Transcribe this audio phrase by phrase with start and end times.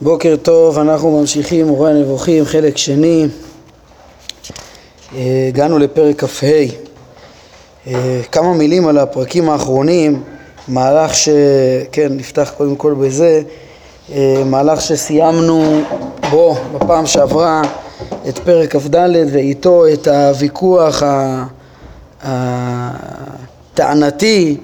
[0.00, 3.26] בוקר טוב, אנחנו ממשיכים מורה הנבוכים, חלק שני.
[5.16, 6.46] אה, הגענו לפרק כ"ה.
[7.86, 10.22] אה, כמה מילים על הפרקים האחרונים,
[10.68, 11.28] מהלך ש...
[11.92, 13.42] כן, נפתח קודם כל בזה,
[14.12, 15.80] אה, מהלך שסיימנו
[16.30, 17.62] בו בפעם שעברה
[18.28, 18.96] את פרק כ"ד
[19.32, 21.02] ואיתו את הוויכוח
[23.74, 24.56] הטענתי,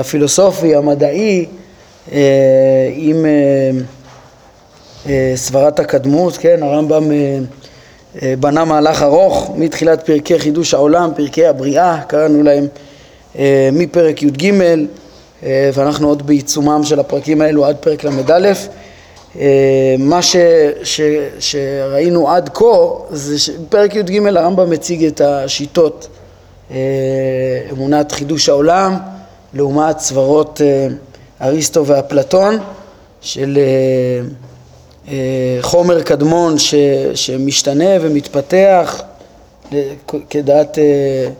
[0.00, 1.46] הפילוסופי, המדעי,
[2.94, 3.26] עם
[5.08, 7.38] אה, סברת הקדמות, כן, הרמב"ם אה,
[8.22, 12.66] אה, בנה מהלך ארוך מתחילת פרקי חידוש העולם, פרקי הבריאה, קראנו להם
[13.72, 14.52] מפרק י"ג
[15.74, 18.52] ואנחנו עוד בעיצומם של הפרקים האלו עד פרק ל"א.
[19.98, 20.36] מה ש,
[20.82, 21.00] ש,
[21.38, 22.64] שראינו עד כה
[23.10, 26.08] זה שבפרק י"ג הרמב"ם מציג את השיטות
[27.72, 28.96] אמונת חידוש העולם
[29.54, 30.60] לעומת סברות
[31.44, 32.58] אריסטו ואפלטון
[33.20, 33.58] של
[35.08, 36.74] אה, חומר קדמון ש,
[37.14, 39.02] שמשתנה ומתפתח
[40.30, 40.84] כדעת אה,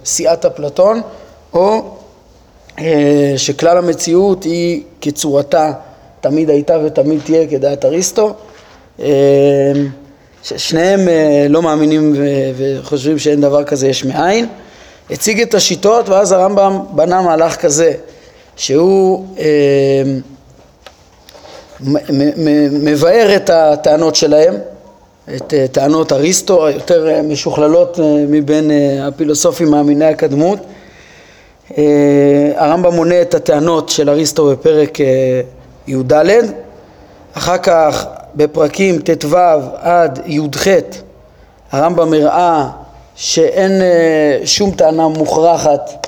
[0.05, 1.01] סיעת אפלטון,
[1.53, 1.83] או
[2.79, 5.73] אה, שכלל המציאות היא כצורתה
[6.21, 8.35] תמיד הייתה ותמיד תהיה כדעת אריסטו.
[10.43, 11.09] שניהם
[11.49, 12.15] לא מאמינים
[12.57, 14.47] וחושבים שאין דבר כזה יש מאין.
[15.11, 17.93] הציג את השיטות ואז הרמב"ם בנה מהלך כזה
[18.57, 19.27] שהוא
[22.71, 24.55] מבאר את הטענות שלהם,
[25.37, 28.71] את אה, טענות אריסטו, היותר אה, משוכללות אה, מבין
[29.03, 30.59] הפילוסופים מאמיני הקדמות.
[32.57, 34.99] הרמב"ם מונה את הטענות של אריסטו בפרק
[35.87, 36.13] י"ד,
[37.35, 39.37] אחר כך בפרקים ט"ו
[39.77, 40.67] עד י"ח
[41.73, 42.69] הרמב"ם הראה
[43.15, 43.73] שאין
[44.45, 46.04] שום טענה מוכרחת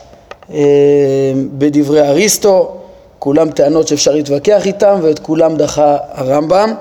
[1.59, 2.77] בדברי אריסטו,
[3.19, 6.75] כולם טענות שאפשר להתווכח איתן ואת כולם דחה הרמב"ם.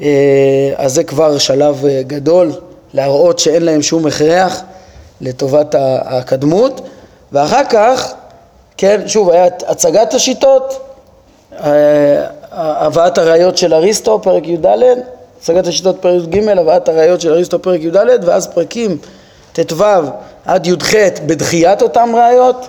[0.00, 2.52] אה, אז זה כבר שלב אה, גדול
[2.94, 4.62] להראות שאין להם שום הכרח
[5.20, 6.80] לטובת הקדמות.
[7.32, 8.12] ואחר כך,
[8.76, 10.80] כן, שוב, היה הצגת השיטות,
[11.64, 14.66] אה, הבאת הראיות של אריסטו, פרק י"ד,
[15.40, 18.98] הצגת השיטות פרק י"ג, הבאת הראיות של אריסטו, פרק י"ד, ואז פרקים
[19.52, 19.84] ט"ו
[20.50, 20.94] עד י"ח
[21.26, 22.68] בדחיית אותם ראיות,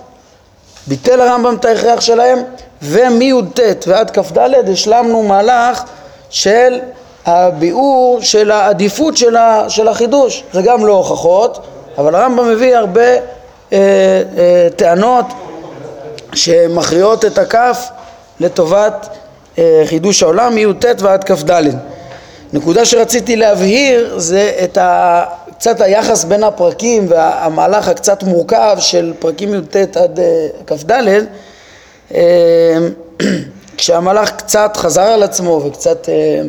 [0.88, 2.40] ביטל הרמב"ם את ההכרח שלהם,
[2.82, 4.40] ומי"ט ועד כ"ד
[4.72, 5.84] השלמנו מהלך
[6.30, 6.80] של
[7.26, 9.36] הביאור של העדיפות של,
[9.68, 10.44] של החידוש.
[10.54, 11.66] זה גם לא הוכחות,
[11.98, 13.18] אבל הרמב"ם מביא הרבה אה,
[13.74, 15.26] אה, טענות
[16.34, 17.90] שמכריעות את הכף
[18.40, 19.08] לטובת
[19.58, 21.62] אה, חידוש העולם, מי"ט ועד כ"ד.
[22.54, 25.24] נקודה שרציתי להבהיר זה את ה...
[25.62, 30.92] קצת היחס בין הפרקים והמהלך הקצת מורכב של פרקים י"ט עד אה, כ"ד
[32.12, 32.18] אמ,
[33.78, 36.42] כשהמלאך קצת חזר על עצמו וקצת אה,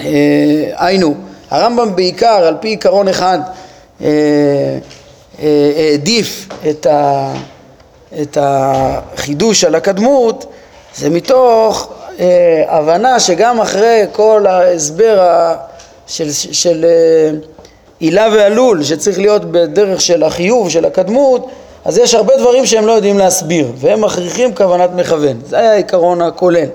[0.00, 1.14] אה, היינו.
[1.50, 3.38] הרמב"ם בעיקר על פי עיקרון אחד
[4.02, 4.78] אה,
[5.76, 7.32] העדיף את, ה,
[8.22, 10.52] את החידוש על הקדמות
[10.96, 11.92] זה מתוך
[12.68, 15.54] הבנה שגם אחרי כל ההסבר
[16.06, 16.84] של, של
[17.98, 21.48] עילה ועלול שצריך להיות בדרך של החיוב של הקדמות
[21.84, 25.40] אז יש הרבה דברים שהם לא יודעים להסביר, והם מכריחים כוונת מכוון.
[25.46, 26.66] זה היה העיקרון הכולל.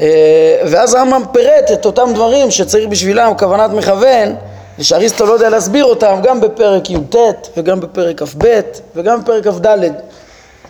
[0.00, 4.34] אה, ואז רמב"ם פירט את אותם דברים שצריך בשבילם כוונת מכוון,
[4.78, 7.16] ושאריסטו לא יודע להסביר אותם גם בפרק י"ט
[7.56, 8.60] וגם בפרק כ"ב
[8.96, 9.66] וגם בפרק כ"ד,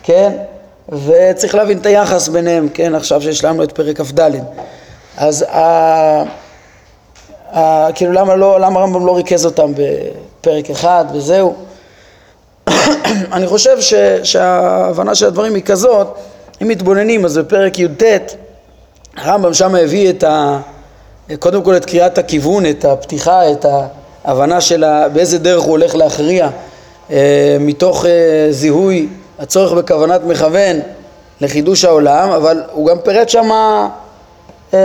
[0.03, 0.31] כן?
[0.89, 2.95] וצריך להבין את היחס ביניהם, כן?
[2.95, 4.31] עכשיו שהשלמנו את פרק כ"ד.
[5.17, 6.23] אז ה...
[7.95, 11.55] כאילו למה, לא, למה רמב"ם לא ריכז אותם בפרק אחד וזהו?
[13.33, 13.93] אני חושב ש,
[14.23, 16.07] שההבנה של הדברים היא כזאת,
[16.61, 18.03] אם מתבוננים, אז בפרק י"ט
[19.17, 20.59] הרמב"ם שם הביא את ה...
[21.39, 23.65] קודם כל את קריאת הכיוון, את הפתיחה, את
[24.25, 24.83] ההבנה של.
[25.13, 26.49] באיזה דרך הוא הולך להכריע
[27.11, 28.11] אה, מתוך אה,
[28.51, 29.07] זיהוי
[29.39, 30.79] הצורך בכוונת מכוון
[31.41, 33.49] לחידוש העולם, אבל הוא גם פירט שם
[34.73, 34.79] אה,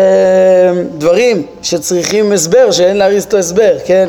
[0.98, 4.08] דברים שצריכים הסבר, שאין לאריסטו הסבר, כן?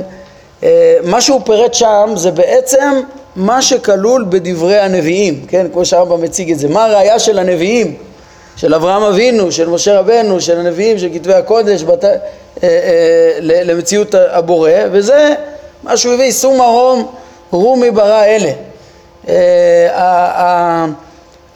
[0.64, 3.02] אה, מה שהוא פירט שם זה בעצם
[3.36, 7.96] מה שכלול בדברי הנביאים, כן, כמו שהרמב"ם מציג את זה, מה הראייה של הנביאים,
[8.56, 12.04] של אברהם אבינו, של משה רבנו, של הנביאים, של כתבי הקודש, בת...
[12.06, 12.10] אה,
[12.64, 15.34] אה, למציאות הבורא, וזה
[15.84, 17.12] מה שהוא הביא, סום מרום
[17.52, 18.52] רומי ברא אלה.
[19.30, 20.86] אה,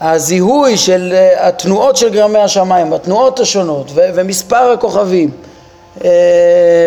[0.03, 5.29] הזיהוי של התנועות של גרמי השמיים, התנועות השונות ו- ומספר הכוכבים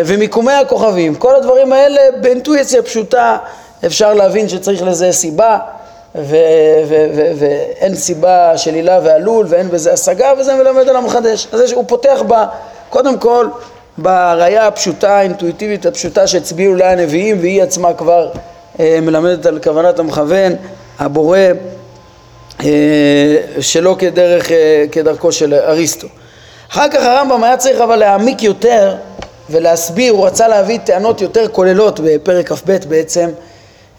[0.05, 3.37] ומיקומי הכוכבים, כל הדברים האלה באינטואיציה פשוטה
[3.85, 5.57] אפשר להבין שצריך לזה סיבה
[6.15, 11.47] ואין סיבה של הילה ועלול ואין בזה השגה וזה מלמד על המחדש.
[11.51, 12.19] אז הוא פותח
[12.89, 13.47] קודם כל
[13.97, 18.29] בראייה הפשוטה, האינטואיטיבית הפשוטה שהצביעו לה הנביאים והיא עצמה כבר
[18.79, 20.53] אה, מלמדת על כוונת המכוון,
[20.99, 21.51] הבורא, אה,
[23.59, 26.07] שלא כדרך, אה, כדרכו של אריסטו.
[26.71, 28.95] אחר כך הרמב"ם היה צריך אבל להעמיק יותר
[29.49, 33.29] ולהסביר, הוא רצה להביא טענות יותר כוללות בפרק כ"ב בעצם,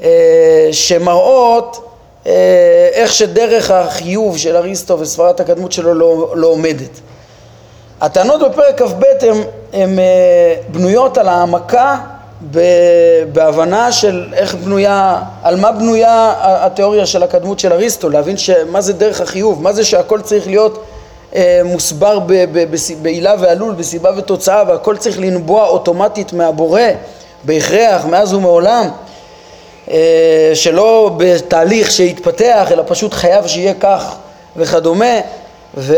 [0.03, 1.89] אה, שמראות
[2.27, 7.01] אה, איך שדרך החיוב של אריסטו וסברת הקדמות שלו לא, לא עומדת.
[8.01, 9.03] הטענות בפרק כ"ב
[9.73, 11.97] הן אה, בנויות על העמקה
[13.33, 18.37] בהבנה של איך בנויה, על מה בנויה התיאוריה של הקדמות של אריסטו, להבין
[18.71, 20.85] מה זה דרך החיוב, מה זה שהכל צריך להיות
[21.35, 22.19] אה, מוסבר
[23.03, 26.83] בעילה ועלול, בסיבה ותוצאה, והכל צריך לנבוע אוטומטית מהבורא,
[27.45, 28.89] בהכרח, מאז ומעולם,
[29.91, 34.15] אה, שלא בתהליך שיתפתח, אלא פשוט חייב שיהיה כך
[34.57, 35.21] וכדומה,
[35.77, 35.97] ו...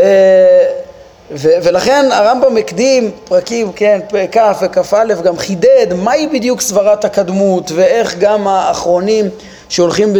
[1.35, 3.99] ו- ולכן הרמב"ם הקדים פרקים, כן,
[4.31, 9.29] כ' וכ"א גם חידד מהי בדיוק סברת הקדמות ואיך גם האחרונים
[9.69, 10.13] שהולכים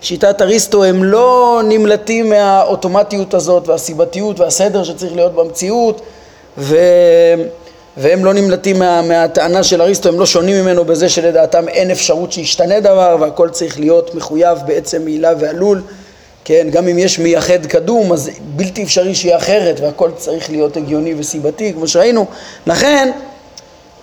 [0.00, 6.00] בשיטת אריסטו הם לא נמלטים מהאוטומטיות הזאת והסיבתיות והסדר שצריך להיות במציאות
[6.58, 6.76] ו...
[7.96, 12.32] והם לא נמלטים מה, מהטענה של אריסטו, הם לא שונים ממנו בזה שלדעתם אין אפשרות
[12.32, 15.82] שישתנה דבר והכל צריך להיות מחויב בעצם מעילה ועלול
[16.44, 21.14] כן, גם אם יש מייחד קדום, אז בלתי אפשרי שיהיה אחרת והכל צריך להיות הגיוני
[21.18, 22.26] וסיבתי, כמו שראינו.
[22.66, 23.10] לכן,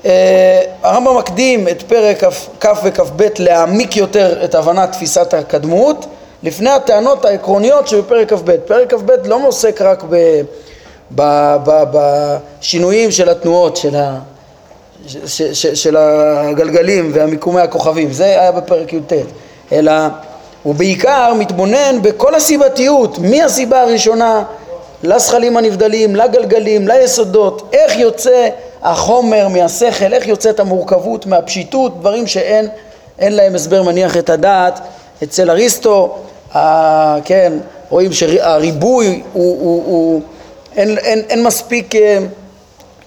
[0.05, 2.23] אה, הרמב"ם מקדים את פרק
[2.59, 6.05] כ' וכ"ב להעמיק יותר את הבנת תפיסת הקדמות
[6.43, 8.57] לפני הטענות העקרוניות שבפרק כ"ב.
[8.57, 10.03] פרק כ"ב לא עוסק רק
[11.15, 14.19] ב, בשינויים של התנועות של, ה,
[15.07, 19.13] ש, ש, של הגלגלים והמיקומי הכוכבים, זה היה בפרק י"ט,
[19.71, 19.91] אלא
[20.67, 24.43] הוא בעיקר מתבונן בכל הסיבתיות, מהסיבה הראשונה
[25.03, 28.49] לזכלים הנבדלים, לגלגלים, ליסודות, איך יוצא
[28.83, 32.67] החומר מהשכל, איך יוצאת המורכבות מהפשיטות, דברים שאין
[33.19, 34.79] אין להם הסבר מניח את הדעת.
[35.23, 36.15] אצל אריסטו,
[36.55, 37.53] ה, כן,
[37.89, 40.21] רואים שהריבוי הוא, הוא, הוא
[40.75, 42.19] אין, אין, אין מספיק אה,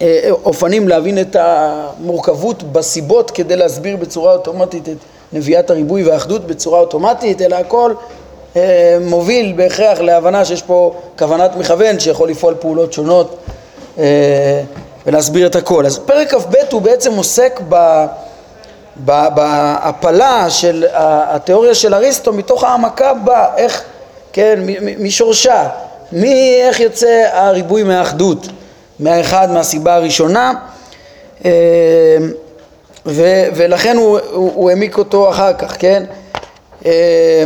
[0.01, 4.97] אה, אופנים להבין את המורכבות בסיבות כדי להסביר בצורה אוטומטית את
[5.33, 7.93] נביאת הריבוי והאחדות בצורה אוטומטית, אלא הכל
[8.55, 13.37] אה, מוביל בהכרח להבנה שיש פה כוונת מכוון שיכול לפעול פעולות שונות
[13.99, 14.61] אה,
[15.07, 15.85] ולהסביר את הכל.
[15.85, 18.05] אז פרק כ"ב הוא בעצם עוסק ב...
[19.05, 23.83] בהפלה של התיאוריה של אריסטו מתוך העמקה בה, איך,
[24.33, 24.59] כן,
[24.99, 25.67] משורשה,
[26.11, 28.47] מאיך יוצא הריבוי מהאחדות,
[28.99, 30.53] מהאחד, מהסיבה הראשונה,
[31.45, 31.51] אה,
[33.05, 36.03] ו, ולכן הוא, הוא, הוא העמיק אותו אחר כך, כן?
[36.85, 37.43] אה,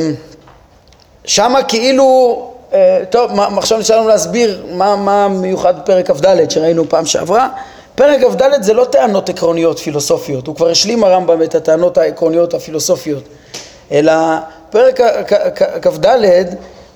[1.25, 2.41] שמה כאילו,
[2.73, 7.49] אה, טוב, עכשיו נשאר לנו להסביר מה, מה מיוחד בפרק כ"ד שראינו פעם שעברה.
[7.95, 13.23] פרק כ"ד זה לא טענות עקרוניות פילוסופיות, הוא כבר השלים הרמב"ם את הטענות העקרוניות הפילוסופיות,
[13.91, 14.13] אלא
[14.69, 14.99] פרק
[15.81, 16.07] כ"ד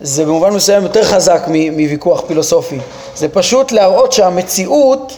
[0.01, 2.79] זה במובן מסוים יותר חזק מוויכוח פילוסופי,
[3.15, 5.13] זה פשוט להראות שהמציאות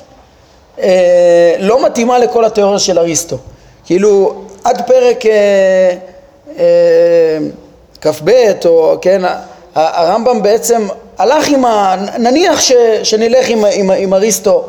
[0.81, 3.37] אה, לא מתאימה לכל התיאוריה של אריסטו.
[3.85, 4.33] כאילו
[4.63, 5.31] עד פרק אה,
[6.59, 7.37] אה,
[8.01, 8.31] כ"ב,
[8.65, 9.21] או כן,
[9.75, 10.87] הרמב"ם בעצם
[11.17, 11.95] הלך עם ה...
[12.17, 12.71] נניח ש,
[13.03, 14.63] שנלך עם, עם, עם אריסטו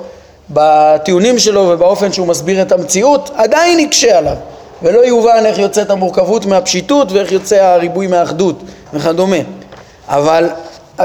[0.50, 4.37] בטיעונים שלו ובאופן שהוא מסביר את המציאות, עדיין יקשה עליו
[4.83, 8.57] ולא יובן איך יוצאת המורכבות מהפשיטות ואיך יוצא הריבוי מהאחדות
[8.95, 9.37] וכדומה.
[10.09, 10.49] אבל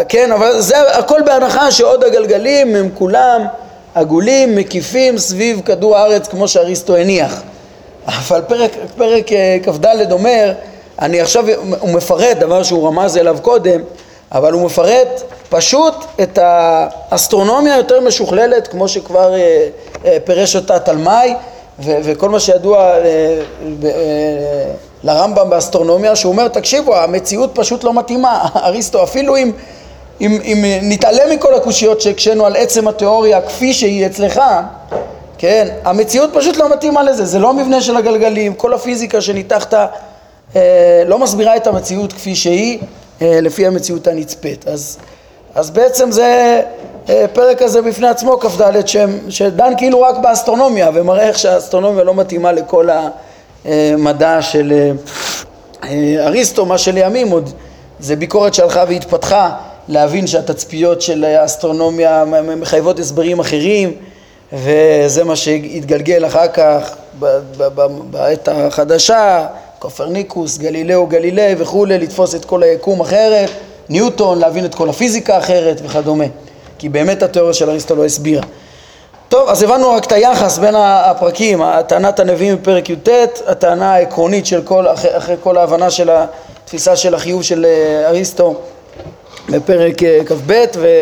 [0.09, 3.41] כן, אבל זה הכל בהנחה שעוד הגלגלים הם כולם
[3.97, 7.41] עגולים, מקיפים סביב כדור הארץ כמו שאריסטו הניח.
[8.07, 10.53] אבל פרק, פרק אה, כ"ד אומר,
[11.01, 11.45] אני עכשיו,
[11.79, 13.81] הוא מפרט דבר שהוא רמז אליו קודם,
[14.31, 19.67] אבל הוא מפרט פשוט את האסטרונומיה היותר משוכללת, כמו שכבר אה,
[20.05, 21.35] אה, פירש אותה תלמי,
[21.79, 22.93] וכל מה שידוע
[25.03, 29.51] לרמב"ם באסטרונומיה, שהוא אומר, תקשיבו, המציאות פשוט לא מתאימה, אריסטו, אפילו אם
[30.21, 34.41] אם, אם נתעלם מכל הקושיות שהקשינו על עצם התיאוריה כפי שהיא אצלך,
[35.37, 41.03] כן, המציאות פשוט לא מתאימה לזה, זה לא המבנה של הגלגלים, כל הפיזיקה שניתחת אה,
[41.05, 42.79] לא מסבירה את המציאות כפי שהיא
[43.21, 44.67] אה, לפי המציאות הנצפית.
[44.67, 44.97] אז,
[45.55, 46.61] אז בעצם זה
[47.09, 48.87] אה, פרק הזה בפני עצמו, כ"ד,
[49.29, 52.89] שדן כאילו רק באסטרונומיה ומראה איך שהאסטרונומיה לא מתאימה לכל
[53.65, 54.91] המדע של אה,
[55.89, 57.49] אה, אריסטו, מה שלימים עוד
[57.99, 59.49] זה ביקורת שהלכה והתפתחה
[59.87, 62.23] להבין שהתצפיות של האסטרונומיה
[62.57, 63.93] מחייבות הסברים אחרים
[64.53, 66.95] וזה מה שהתגלגל אחר כך
[68.09, 69.45] בעת החדשה,
[69.79, 73.49] קופרניקוס, גלילאו, גלילי וכולי, לתפוס את כל היקום אחרת,
[73.89, 76.25] ניוטון, להבין את כל הפיזיקה אחרת וכדומה,
[76.77, 78.43] כי באמת התיאוריה של אריסטו לא הסבירה.
[79.29, 83.09] טוב, אז הבנו רק את היחס בין הפרקים, טענת הנביאים בפרק י"ט,
[83.47, 88.55] הטענה העקרונית של כל, אחרי, אחרי כל ההבנה של התפיסה של החיוב של אה, אריסטו
[89.49, 90.53] בפרק אה, כ"ב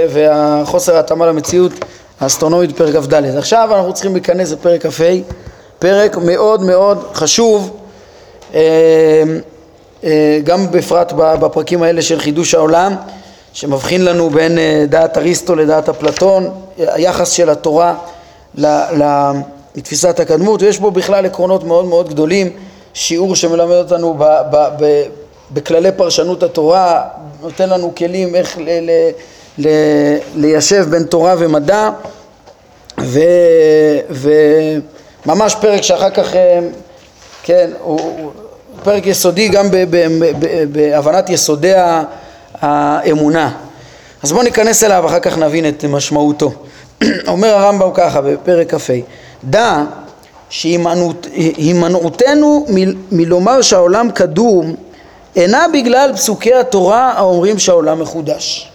[0.10, 1.72] והחוסר ההתאמה למציאות
[2.20, 3.14] האסטרונומית בפרק כ"ד.
[3.14, 5.04] עכשיו אנחנו צריכים להיכנס לפרק כ"ה,
[5.80, 7.78] פרק מאוד מאוד חשוב,
[8.54, 9.24] אה,
[10.44, 12.96] גם בפרט בפרקים האלה של חידוש העולם,
[13.54, 14.58] שמבחין לנו בין
[14.90, 17.96] דעת אריסטו לדעת אפלטון, היחס של התורה
[19.75, 22.50] לתפיסת הקדמות, ויש בו בכלל עקרונות מאוד מאוד גדולים,
[22.94, 25.04] שיעור שמלמד אותנו ב, ב, ב,
[25.52, 27.02] בכללי פרשנות התורה,
[27.42, 28.92] נותן לנו כלים איך ל, ל,
[29.58, 29.68] ל,
[30.36, 31.90] ליישב בין תורה ומדע,
[33.02, 33.20] ו,
[34.10, 36.60] וממש פרק שאחר כך, אה,
[37.44, 38.32] כן, הוא, הוא
[38.84, 40.08] פרק יסודי גם ב, ב,
[40.40, 41.74] ב, בהבנת יסודי
[42.62, 43.52] האמונה.
[44.24, 46.52] אז בואו ניכנס אליו, אחר כך נבין את משמעותו.
[47.28, 48.94] אומר הרמב"ם ככה בפרק כ"ה:
[49.44, 49.84] דע
[50.50, 52.66] שהימנעותנו
[53.12, 54.75] מלומר שהעולם קדום
[55.36, 58.70] אינה בגלל פסוקי התורה האומרים שהעולם מחודש.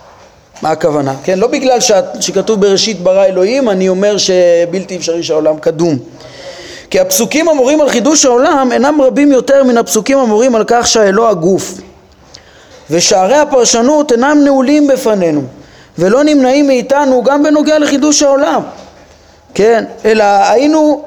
[0.63, 1.15] מה הכוונה?
[1.25, 1.79] כן, לא בגלל
[2.21, 5.99] שכתוב בראשית ברא אלוהים אני אומר שבלתי אפשרי שהעולם קדום.
[6.91, 11.31] כי הפסוקים המורים על חידוש העולם אינם רבים יותר מן הפסוקים המורים על כך שהאלוה
[11.31, 11.75] הגוף.
[12.91, 15.43] ושערי הפרשנות אינם נעולים בפנינו.
[15.99, 18.63] ולא נמנעים מאיתנו גם בנוגע לחידוש העולם,
[19.55, 19.85] כן?
[20.05, 21.03] אלא היינו,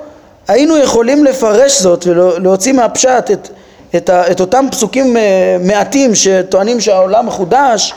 [0.48, 3.50] היינו יכולים לפרש זאת ולהוציא מהפשט את,
[3.96, 7.94] את, ה, את אותם פסוקים אה, מעטים שטוענים שהעולם מחודש,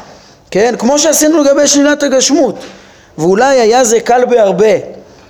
[0.51, 0.75] כן?
[0.79, 2.55] כמו שעשינו לגבי שלילת הגשמות,
[3.19, 4.75] ואולי היה זה קל בהרבה,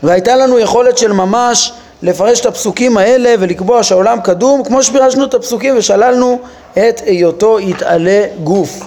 [0.02, 5.34] והייתה לנו יכולת של ממש לפרש את הפסוקים האלה ולקבוע שהעולם קדום כמו שפירשנו את
[5.34, 6.38] הפסוקים ושללנו
[6.72, 8.80] את היותו יתעלה גוף.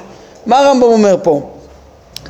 [0.46, 1.42] מה הרמב"ם אומר פה?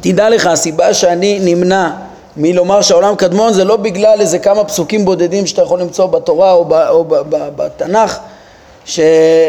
[0.01, 1.89] תדע לך, הסיבה שאני נמנע
[2.37, 6.65] מלומר שהעולם קדמון זה לא בגלל איזה כמה פסוקים בודדים שאתה יכול למצוא בתורה או,
[6.65, 8.19] ב, או ב, ב, בתנ"ך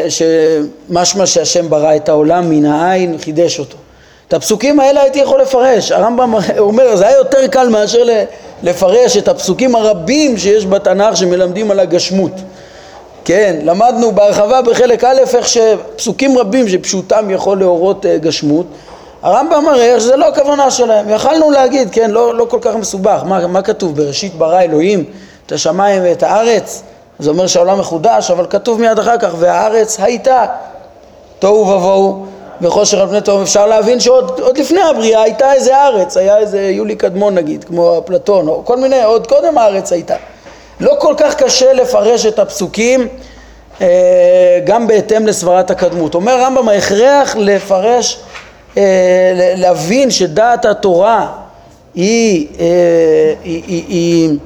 [0.09, 3.77] שמשמע שהשם ברא את העולם מן העין, חידש אותו.
[4.27, 5.91] את הפסוקים האלה הייתי יכול לפרש.
[5.91, 8.03] הרמב"ם אומר, זה היה יותר קל מאשר
[8.63, 12.31] לפרש את הפסוקים הרבים שיש בתנ"ך שמלמדים על הגשמות.
[13.25, 18.65] כן, למדנו בהרחבה בחלק א' איך שפסוקים רבים שפשוטם יכול להורות אה, גשמות
[19.21, 23.47] הרמב"ם מראה שזה לא הכוונה שלהם, יכלנו להגיד, כן, לא, לא כל כך מסובך, מה,
[23.47, 23.95] מה כתוב?
[23.95, 25.03] בראשית ברא אלוהים
[25.45, 26.83] את השמיים ואת הארץ,
[27.21, 30.45] זה אומר שהעולם מחודש, אבל כתוב מיד אחר כך, והארץ הייתה
[31.39, 32.25] תוהו ובוהו
[32.61, 36.95] וחושר על פני תהום, אפשר להבין שעוד לפני הבריאה הייתה איזה ארץ, היה איזה יולי
[36.95, 40.15] קדמון נגיד, כמו אפלטון, או כל מיני, עוד קודם הארץ הייתה.
[40.79, 43.07] לא כל כך קשה לפרש את הפסוקים
[43.81, 46.15] אה, גם בהתאם לסברת הקדמות.
[46.15, 48.19] אומר רמב"ם, ההכרח לפרש
[48.77, 51.27] אה, להבין שדעת התורה
[51.95, 52.65] היא, אה,
[53.43, 54.37] היא, היא, היא,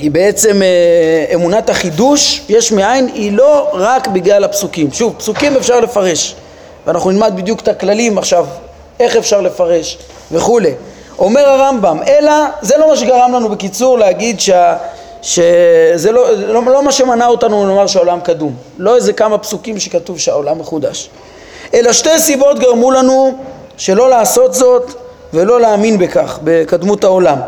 [0.00, 4.92] היא בעצם אה, אמונת החידוש יש מאין, היא לא רק בגלל הפסוקים.
[4.92, 6.34] שוב, פסוקים אפשר לפרש,
[6.86, 8.46] ואנחנו נלמד בדיוק את הכללים עכשיו,
[9.00, 9.98] איך אפשר לפרש
[10.32, 10.74] וכולי.
[11.18, 14.76] אומר הרמב"ם, אלא זה לא מה שגרם לנו בקיצור להגיד שה...
[15.22, 20.18] שזה לא, לא, לא מה שמנע אותנו לומר שהעולם קדום, לא איזה כמה פסוקים שכתוב
[20.18, 21.10] שהעולם מחודש.
[21.74, 23.38] אלא שתי סיבות גרמו לנו
[23.76, 24.92] שלא לעשות זאת
[25.32, 27.38] ולא להאמין בכך, בקדמות העולם.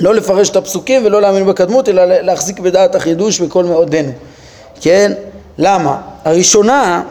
[0.00, 4.12] לא לפרש את הפסוקים ולא להאמין בקדמות, אלא להחזיק בדעת החידוש בכל מאודנו.
[4.80, 5.12] כן?
[5.58, 5.96] למה?
[6.24, 7.02] הראשונה,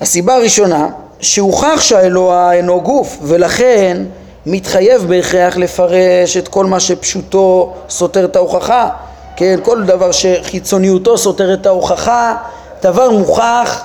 [0.00, 0.88] הסיבה הראשונה,
[1.20, 4.02] שהוכח שהאלוה אינו גוף, ולכן
[4.46, 8.88] מתחייב בהכרח לפרש את כל מה שפשוטו סותר את ההוכחה,
[9.36, 9.58] כן?
[9.62, 12.36] כל דבר שחיצוניותו סותר את ההוכחה,
[12.82, 13.84] דבר מוכח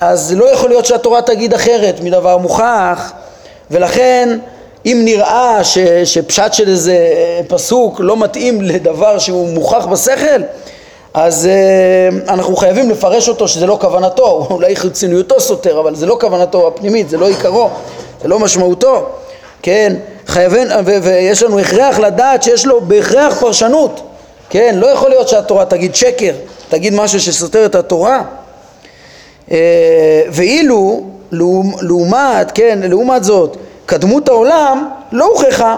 [0.00, 3.12] אז לא יכול להיות שהתורה תגיד אחרת מדבר מוכח
[3.70, 4.38] ולכן
[4.86, 6.96] אם נראה ש, שפשט של איזה
[7.48, 10.42] פסוק לא מתאים לדבר שהוא מוכח בשכל
[11.14, 16.16] אז uh, אנחנו חייבים לפרש אותו שזה לא כוונתו, אולי חיצוניותו סותר, אבל זה לא
[16.20, 17.70] כוונתו הפנימית, זה לא עיקרו,
[18.22, 19.06] זה לא משמעותו,
[19.62, 19.96] כן,
[20.26, 20.66] חייבים,
[21.02, 24.00] ויש לנו הכרח לדעת שיש לו בהכרח פרשנות,
[24.50, 26.32] כן, לא יכול להיות שהתורה תגיד שקר,
[26.68, 28.22] תגיד משהו שסותר את התורה,
[29.50, 31.06] אה, ואילו
[31.82, 33.56] לעומת, כן, לעומת זאת,
[33.90, 35.76] קדמות העולם לא הוכחה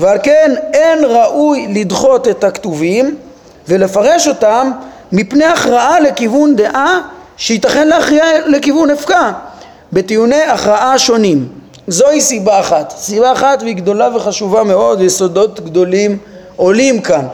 [0.00, 3.16] ועל כן אין ראוי לדחות את הכתובים
[3.68, 4.70] ולפרש אותם
[5.12, 7.00] מפני הכרעה לכיוון דעה
[7.36, 9.32] שייתכן להכריע לכיוון הפקעה
[9.92, 11.48] בטיעוני הכרעה שונים.
[11.88, 12.94] זוהי סיבה אחת.
[12.96, 16.18] סיבה אחת והיא גדולה וחשובה מאוד ויסודות גדולים
[16.56, 17.26] עולים כאן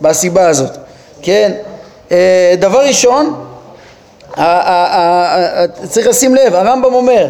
[0.00, 0.76] בסיבה הזאת.
[1.22, 1.52] כן,
[2.12, 3.34] אה, דבר ראשון
[5.88, 7.26] צריך לשים לב, הרמב"ם אומר,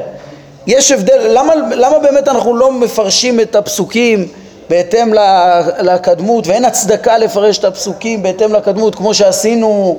[0.67, 4.29] יש הבדל, למה, למה באמת אנחנו לא מפרשים את הפסוקים
[4.71, 5.13] בהתאם
[5.81, 9.99] לקדמות ואין הצדקה לפרש את הפסוקים בהתאם לקדמות כמו שעשינו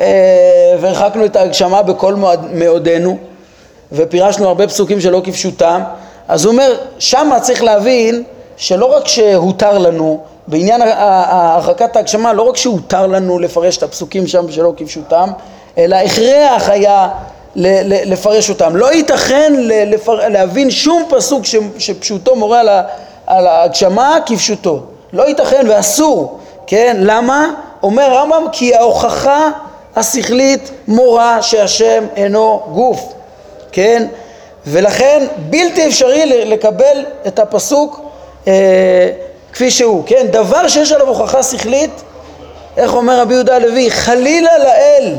[0.00, 2.14] אה, והרחקנו את ההגשמה בכל
[2.52, 3.18] מאודנו
[3.92, 5.80] ופירשנו הרבה פסוקים שלא כפשוטם
[6.28, 8.22] אז הוא אומר שמה צריך להבין
[8.56, 14.52] שלא רק שהותר לנו בעניין הרחקת ההגשמה לא רק שהותר לנו לפרש את הפסוקים שם
[14.52, 15.30] שלא כפשוטם
[15.78, 17.08] אלא הכרח היה
[17.56, 18.76] לפרש אותם.
[18.76, 20.28] לא ייתכן לפר...
[20.28, 21.42] להבין שום פסוק
[21.78, 22.82] שפשוטו מורה על, ה...
[23.26, 24.80] על ההגשמה כפשוטו.
[25.12, 26.96] לא ייתכן ואסור, כן?
[27.00, 27.46] למה?
[27.82, 29.50] אומר רמב"ם כי ההוכחה
[29.96, 33.12] השכלית מורה שהשם אינו גוף,
[33.72, 34.06] כן?
[34.66, 38.00] ולכן בלתי אפשרי לקבל את הפסוק
[38.48, 38.52] אה,
[39.52, 40.26] כפי שהוא, כן?
[40.30, 42.02] דבר שיש עליו הוכחה שכלית,
[42.76, 43.90] איך אומר רבי יהודה הלוי?
[43.90, 45.14] חלילה לאל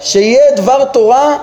[0.00, 1.38] שיהיה דבר תורה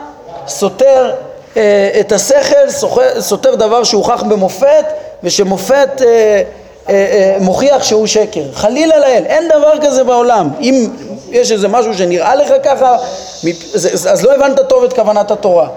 [0.48, 1.12] סותר
[1.58, 4.86] אה, את השכל, סוחר, סותר דבר שהוכח במופת
[5.24, 6.42] ושמופת אה,
[6.90, 8.44] אה, אה, מוכיח שהוא שקר.
[8.54, 10.50] חלילה לאל, אין דבר כזה בעולם.
[10.62, 10.88] אם
[11.32, 12.98] יש איזה משהו שנראה לך ככה,
[14.10, 15.68] אז לא הבנת טוב את כוונת התורה.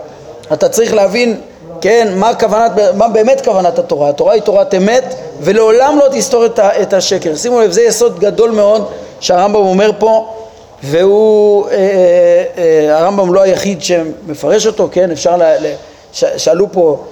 [0.52, 1.40] אתה צריך להבין,
[1.80, 4.08] כן, מה, כוונת, מה באמת כוונת התורה.
[4.08, 7.36] התורה היא תורת אמת ולעולם לא תסתור את השקר.
[7.36, 8.88] שימו לב, זה יסוד גדול מאוד
[9.20, 10.34] שהרמב"ם אומר פה
[10.82, 15.72] והוא, אה, אה, אה, הרמב"ם לא היחיד שמפרש אותו, כן, אפשר, ל, ל,
[16.12, 17.04] ש, שאלו פה,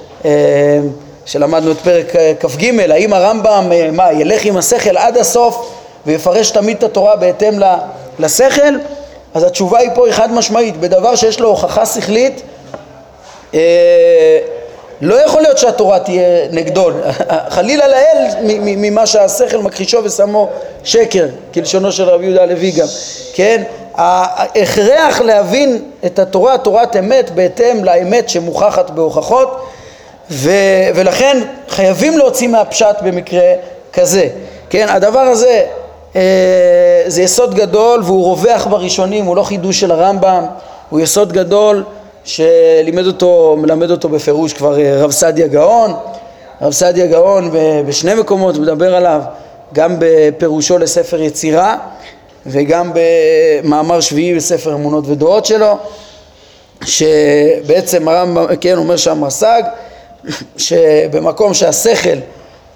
[1.26, 5.73] שלמדנו את פרק כ"ג, האם הרמב"ם, מה, ילך עם השכל עד הסוף
[6.06, 7.54] ויפרש תמיד את התורה בהתאם
[8.18, 8.75] לשכל?
[9.35, 12.42] אז התשובה היא פה היא חד משמעית, בדבר שיש לו הוכחה שכלית
[15.00, 16.90] לא יכול להיות שהתורה תהיה נגדו,
[17.48, 18.26] חלילה לאל
[18.60, 20.48] ממה שהשכל מכחישו ושמו
[20.84, 22.86] שקר, כלשונו של רבי יהודה הלוי גם,
[23.34, 23.62] כן?
[23.94, 29.66] ההכרח להבין את התורה, תורת אמת, בהתאם לאמת שמוכחת בהוכחות
[30.30, 30.50] ו,
[30.94, 33.52] ולכן חייבים להוציא מהפשט במקרה
[33.92, 34.28] כזה,
[34.70, 34.86] כן?
[34.88, 35.64] הדבר הזה
[36.16, 36.22] אה,
[37.06, 40.47] זה יסוד גדול והוא רווח בראשונים, הוא לא חידוש של הרמב"ם,
[40.90, 41.84] הוא יסוד גדול
[42.26, 45.95] שלימד אותו, מלמד אותו בפירוש כבר אה, רב סעדיה גאון,
[46.62, 47.50] רב סעדיה גאון
[47.86, 49.21] בשני מקומות מדבר עליו,
[49.73, 51.78] גם בפירושו לספר יצירה
[52.47, 55.78] וגם במאמר שביעי בספר אמונות ודעות שלו,
[56.84, 59.62] שבעצם הרמב"ם, כן, אומר שם רס"ג,
[60.56, 62.19] שבמקום שהשכל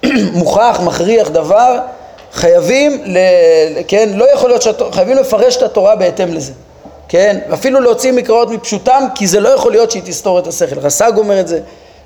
[0.33, 1.79] מוכח, מכריח דבר,
[2.33, 3.19] חייבים, ל,
[3.89, 6.53] כן, לא יכול להיות, חייבים לפרש את התורה בהתאם לזה.
[7.11, 7.39] כן?
[7.49, 10.79] ואפילו להוציא מקראות מפשוטם, כי זה לא יכול להיות שהיא תסתור את השכל.
[10.79, 11.61] רס"ג אומר את זה,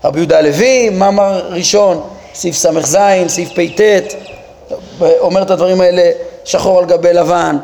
[0.05, 2.03] רבי יהודה הלוי, מאמר ראשון,
[2.35, 2.97] סעיף ס"ז,
[3.29, 4.15] סעיף פט,
[5.01, 6.11] אומר את הדברים האלה
[6.45, 7.57] שחור על גבי לבן.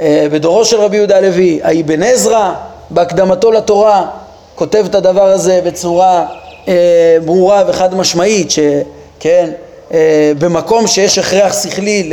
[0.00, 2.52] אה, בדורו של רבי יהודה הלוי, האבן עזרא,
[2.90, 4.06] בהקדמתו לתורה,
[4.54, 6.26] כותב את הדבר הזה בצורה
[6.68, 9.50] אה, ברורה וחד משמעית, שכן,
[9.94, 12.12] אה, במקום שיש הכרח שכלי ל...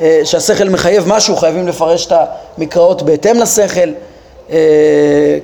[0.00, 2.12] אה, שהשכל מחייב משהו, חייבים לפרש את
[2.58, 3.88] המקראות בהתאם לשכל,
[4.50, 4.56] אה,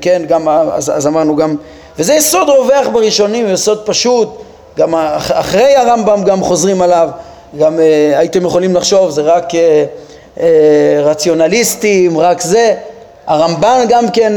[0.01, 1.57] כן, גם, אז, אז אמרנו גם,
[1.99, 4.29] וזה יסוד רווח בראשונים, יסוד פשוט,
[4.79, 7.09] גם אחרי הרמב"ם גם חוזרים עליו,
[7.59, 9.45] גם אה, הייתם יכולים לחשוב, זה רק
[11.03, 12.75] רציונליסטים, רק זה,
[13.27, 14.33] הרמב"ן גם כן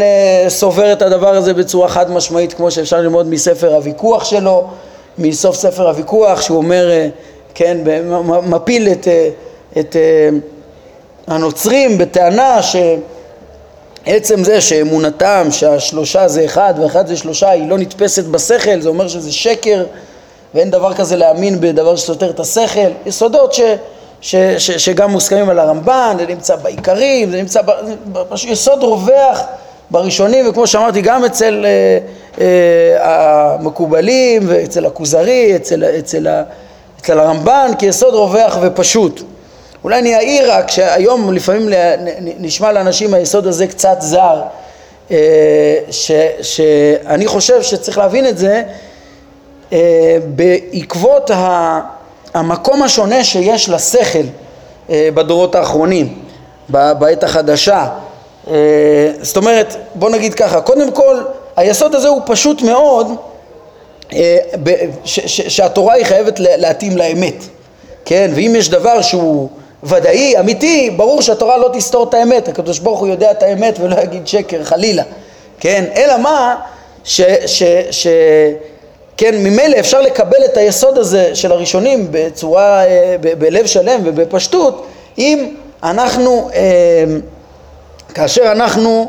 [0.47, 4.67] סובר את הדבר הזה בצורה חד משמעית, כמו שאפשר ללמוד מספר הוויכוח שלו,
[5.17, 6.91] מסוף ספר הוויכוח, שהוא אומר,
[7.53, 7.77] כן,
[8.43, 9.07] מפיל את
[9.79, 10.29] את אה,
[11.27, 18.81] הנוצרים בטענה שעצם זה שאמונתם שהשלושה זה אחד ואחד זה שלושה היא לא נתפסת בשכל,
[18.81, 19.83] זה אומר שזה שקר
[20.53, 23.61] ואין דבר כזה להאמין בדבר שסותר את השכל, יסודות ש,
[24.21, 27.71] ש, ש, שגם מוסכמים על הרמב"ן, זה נמצא בעיקרים, זה נמצא, ב,
[28.47, 29.43] יסוד רווח
[29.91, 31.99] בראשונים וכמו שאמרתי גם אצל אה,
[32.41, 36.27] אה, המקובלים ואצל הכוזרי, אצל, אצל,
[36.99, 39.21] אצל הרמב"ן כיסוד רווח ופשוט
[39.83, 41.69] אולי אני אעיר רק שהיום לפעמים
[42.19, 44.41] נשמע לאנשים היסוד הזה קצת זר,
[45.11, 45.17] אה,
[45.91, 46.11] ש,
[46.41, 48.63] שאני חושב שצריך להבין את זה
[49.73, 51.31] אה, בעקבות
[52.33, 54.23] המקום השונה שיש לשכל
[54.89, 56.19] אה, בדורות האחרונים,
[56.69, 57.87] בעת החדשה.
[59.21, 61.17] זאת אומרת, בוא נגיד ככה, קודם כל
[61.57, 63.07] היסוד הזה הוא פשוט מאוד
[65.03, 67.43] שהתורה היא חייבת להתאים לאמת,
[68.05, 68.31] כן?
[68.35, 69.49] ואם יש דבר שהוא
[69.83, 73.95] ודאי, אמיתי, ברור שהתורה לא תסתור את האמת, הקדוש ברוך הוא יודע את האמת ולא
[74.01, 75.03] יגיד שקר, חלילה,
[75.59, 75.85] כן?
[75.95, 76.55] אלא מה,
[77.03, 77.21] ש...
[77.45, 78.07] ש, ש
[79.17, 84.87] כן, ממילא אפשר לקבל את היסוד הזה של הראשונים בצורה, אה, ב, בלב שלם ובפשטות,
[85.17, 87.03] אם אנחנו, אה,
[88.13, 89.07] כאשר אנחנו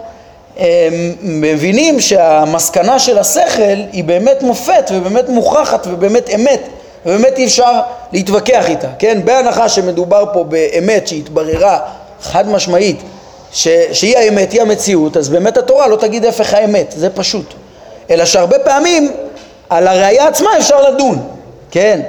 [0.58, 0.88] אה,
[1.22, 6.60] מבינים שהמסקנה של השכל היא באמת מופת ובאמת מוכחת ובאמת אמת
[7.06, 7.80] ובאמת אי אפשר
[8.12, 9.20] להתווכח איתה, כן?
[9.24, 11.78] בהנחה שמדובר פה באמת שהתבררה
[12.22, 13.02] חד משמעית
[13.52, 17.54] ש, שהיא האמת, היא המציאות, אז באמת התורה לא תגיד הפך האמת, זה פשוט.
[18.10, 19.12] אלא שהרבה פעמים
[19.70, 21.28] על הראייה עצמה אפשר לדון,
[21.70, 22.00] כן?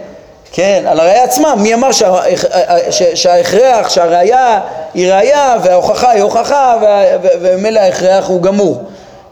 [0.51, 2.15] כן, על הראייה עצמה, מי אמר שה,
[3.15, 4.59] שההכרח, שהראייה
[4.93, 6.75] היא ראייה וההוכחה היא הוכחה
[7.41, 8.83] וממילא ההכרח הוא גמור,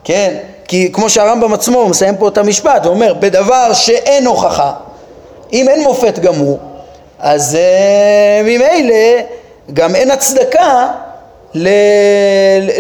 [0.03, 0.35] כן?
[0.67, 4.71] כי כמו שהרמב"ם עצמו מסיים פה את המשפט, הוא אומר, בדבר שאין הוכחה,
[5.53, 6.59] אם אין מופת גמור,
[7.19, 9.21] אז uh, ממילא
[9.73, 10.87] גם אין הצדקה
[11.53, 11.69] ל...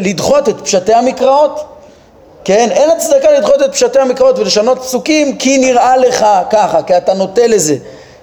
[0.01, 1.63] לדחות את פשטי המקראות.
[2.43, 2.69] כן?
[2.71, 7.47] אין הצדקה לדחות את פשטי המקראות ולשנות פסוקים כי נראה לך ככה, כי אתה נוטה
[7.47, 7.75] לזה.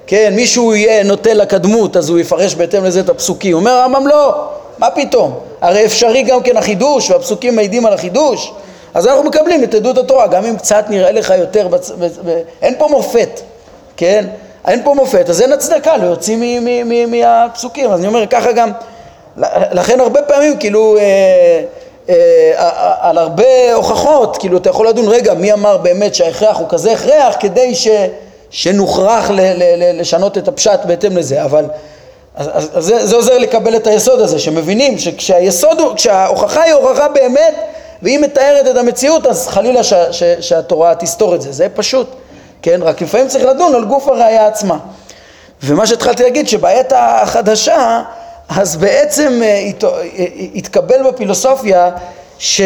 [0.07, 3.55] כן, מישהו יהיה נוטה לקדמות אז הוא יפרש בהתאם לזה את הפסוקים.
[3.55, 5.39] אומר הרמב"ם לא, מה פתאום?
[5.61, 8.53] הרי אפשרי גם כן החידוש והפסוקים מעידים על החידוש.
[8.95, 11.91] אז אנחנו מקבלים את עדות התורה, גם אם קצת נראה לך יותר, בצ...
[11.91, 12.05] ב...
[12.05, 12.43] ב...
[12.63, 13.41] אין פה מופת,
[13.97, 14.25] כן?
[14.67, 16.61] אין פה מופת, אז אין הצדקה להוציא
[17.07, 17.91] מהפסוקים.
[17.91, 18.71] אז אני אומר, ככה גם,
[19.73, 20.97] לכן הרבה פעמים כאילו...
[20.99, 21.63] אה,
[22.09, 26.93] אה, על הרבה הוכחות, כאילו אתה יכול לדון, רגע, מי אמר באמת שההכרח הוא כזה
[26.93, 27.89] הכרח כדי ש,
[28.51, 31.65] שנוכרח ל, ל, ל, לשנות את הפשט בהתאם לזה, אבל
[32.37, 36.73] אז, אז, אז זה, זה עוזר לקבל את היסוד הזה, שמבינים שכשהיסוד הוא, כשההוכחה היא
[36.73, 37.55] הוכחה באמת
[38.03, 42.07] והיא מתארת את המציאות, אז חלילה ש, ש, שהתורה תסתור את זה, זה פשוט,
[42.65, 42.81] כן?
[42.83, 44.79] רק לפעמים צריך לדון על גוף הראייה עצמה.
[45.63, 48.03] ומה שהתחלתי להגיד, שבעת החדשה
[48.49, 50.25] אז בעצם אה, אה,
[50.55, 51.91] התקבל בפילוסופיה
[52.39, 52.61] ש...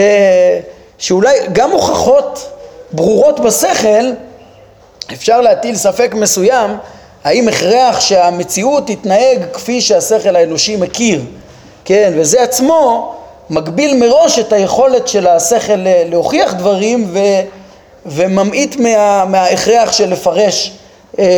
[0.99, 2.51] שאולי גם הוכחות
[2.93, 4.13] ברורות בשכל
[5.13, 6.77] אפשר להטיל ספק מסוים
[7.25, 11.23] האם הכרח שהמציאות תתנהג כפי שהשכל האנושי מכיר,
[11.85, 13.15] כן, וזה עצמו
[13.51, 17.19] מגביל מראש את היכולת של השכל אה, להוכיח דברים ו...
[18.11, 19.25] וממעיט מה...
[19.25, 20.73] מההכרח של לפרש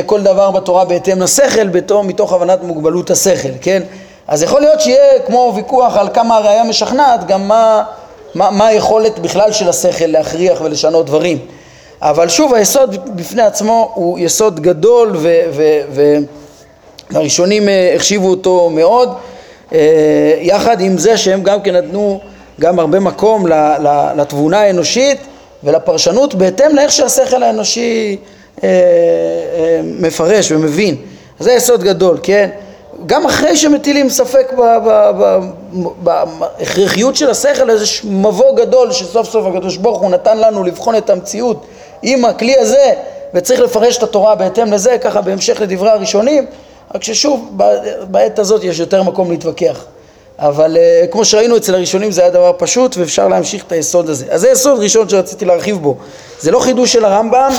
[0.07, 3.83] כל דבר בתורה בהתאם לשכל, בתור, מתוך הבנת מוגבלות השכל, כן?
[4.29, 7.83] אז יכול להיות שיהיה כמו ויכוח על כמה הראייה משכנעת, גם מה,
[8.35, 11.39] מה, מה היכולת בכלל של השכל להכריח ולשנות דברים.
[12.03, 15.17] אבל שוב, היסוד בפני עצמו הוא יסוד גדול
[17.11, 19.15] והראשונים אה, החשיבו אותו מאוד,
[19.73, 22.21] אה, יחד עם זה שהם גם כן נתנו
[22.61, 23.47] גם הרבה מקום
[24.17, 25.19] לתבונה האנושית
[25.65, 28.17] ולפרשנות בהתאם לאיך שהשכל האנושי
[28.65, 28.69] אה,
[29.85, 30.97] מפרש ומבין.
[31.39, 32.51] זה יסוד גדול, כן?
[33.07, 34.53] גם אחרי שמטילים ספק
[36.03, 41.11] בהכרחיות של השכל, איזה מבוא גדול שסוף סוף הקדוש ברוך הוא נתן לנו לבחון את
[41.11, 41.67] המציאות
[42.03, 42.93] עם הכלי הזה
[43.35, 46.47] וצריך לפרש את התורה בהתאם לזה, ככה בהמשך לדברי הראשונים,
[46.95, 47.51] רק ששוב,
[48.11, 49.85] בעת הזאת יש יותר מקום להתווכח.
[50.41, 54.27] אבל uh, כמו שראינו אצל הראשונים זה היה דבר פשוט ואפשר להמשיך את היסוד הזה.
[54.31, 55.97] אז זה יסוד ראשון שרציתי להרחיב בו.
[56.41, 57.53] זה לא חידוש של הרמב"ם,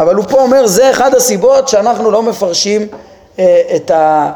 [0.00, 2.88] אבל הוא פה אומר זה אחד הסיבות שאנחנו לא מפרשים
[3.36, 3.40] uh,
[3.76, 4.30] את ה...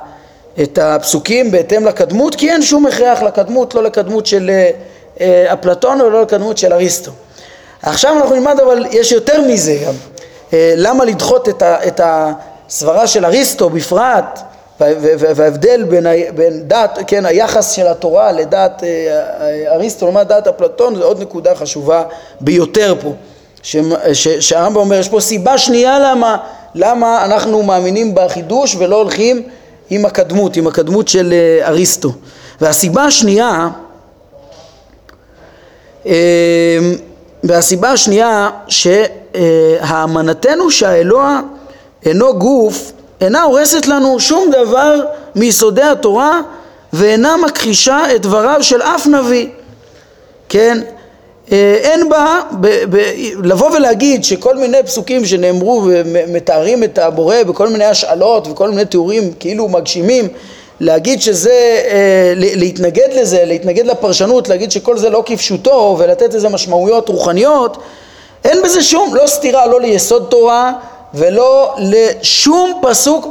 [0.63, 4.51] את הפסוקים בהתאם לקדמות, כי אין שום הכרח לקדמות, לא לקדמות של
[5.21, 7.11] אה, אפלטון ולא לקדמות של אריסטו.
[7.83, 9.95] עכשיו אנחנו נלמד אבל יש יותר מזה גם,
[10.53, 14.41] למה לדחות את, ה, את הסברה של אריסטו בפרט
[14.81, 21.05] וההבדל בין, בין דת, כן, היחס של התורה לדת אה, אריסטו לעומת דת אפלטון זה
[21.05, 22.03] עוד נקודה חשובה
[22.41, 23.13] ביותר פה,
[24.41, 26.37] שהרמב"ם אומר יש פה סיבה שנייה למה,
[26.75, 29.43] למה אנחנו מאמינים בחידוש ולא הולכים
[29.91, 32.13] עם הקדמות, עם הקדמות של אה, אריסטו.
[32.61, 33.69] והסיבה השנייה,
[36.07, 36.79] אה,
[37.45, 38.51] והסיבה השנייה
[39.35, 41.41] שהאמנתנו שהאלוה
[42.05, 44.95] אינו גוף אינה הורסת לנו שום דבר
[45.35, 46.41] מיסודי התורה
[46.93, 49.47] ואינה מכחישה את דבריו של אף נביא,
[50.49, 50.79] כן?
[51.53, 52.97] אה, אין בה, ב, ב,
[53.45, 59.33] לבוא ולהגיד שכל מיני פסוקים שנאמרו ומתארים את הבורא בכל מיני השאלות וכל מיני תיאורים
[59.41, 60.29] כאילו מגשימים,
[60.81, 67.09] להגיד שזה, אה, להתנגד לזה, להתנגד לפרשנות, להגיד שכל זה לא כפשוטו ולתת לזה משמעויות
[67.09, 67.77] רוחניות,
[68.45, 70.73] אין בזה שום, לא סתירה לא ליסוד תורה
[71.15, 73.27] ולא לשום פסוק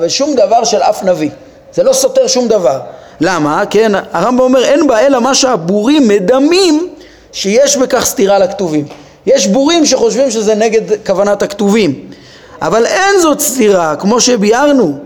[0.00, 1.30] ושום דבר של אף נביא,
[1.74, 2.80] זה לא סותר שום דבר.
[3.20, 3.62] למה?
[3.70, 6.88] כן, הרמב"ם אומר אין בה אלא מה שהבורים מדמים
[7.32, 8.86] שיש בכך סתירה לכתובים.
[9.26, 12.10] יש בורים שחושבים שזה נגד כוונת הכתובים,
[12.62, 14.98] אבל אין זאת סתירה, כמו שביארנו,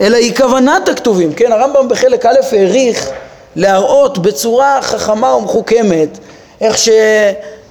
[0.00, 1.32] אלא היא כוונת הכתובים.
[1.32, 3.10] כן, הרמב"ם בחלק א' העריך
[3.56, 6.18] להראות בצורה חכמה ומחוכמת
[6.60, 6.88] איך ש...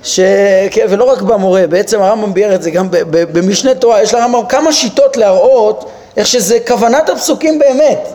[0.04, 0.20] ש...
[0.72, 4.74] כן, ולא רק במורה, בעצם הרמב"ם ביאר את זה גם במשנה תורה, יש לרמב"ם כמה
[4.74, 8.08] שיטות להראות איך שזה כוונת הפסוקים באמת.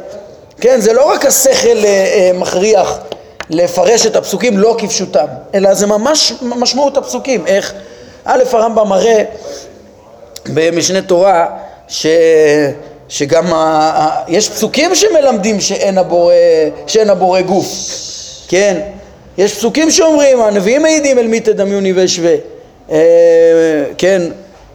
[0.61, 2.99] כן, זה לא רק השכל אה, אה, מכריח
[3.51, 7.47] לפרש את הפסוקים לא כפשוטם, אלא זה ממש משמעות הפסוקים.
[7.47, 7.75] איך?
[8.25, 9.23] א', הרמב"ם מראה
[10.47, 11.47] במשנה תורה
[11.89, 12.07] ש...
[13.09, 14.11] שגם ה...
[14.29, 16.35] יש פסוקים שמלמדים שאין הבורא,
[16.87, 17.67] שאין הבורא גוף,
[18.49, 18.81] כן?
[19.39, 22.35] יש פסוקים שאומרים, הנביאים מעידים אל מי תדמיוני ואשווה,
[22.91, 22.99] אה,
[23.99, 24.23] כן?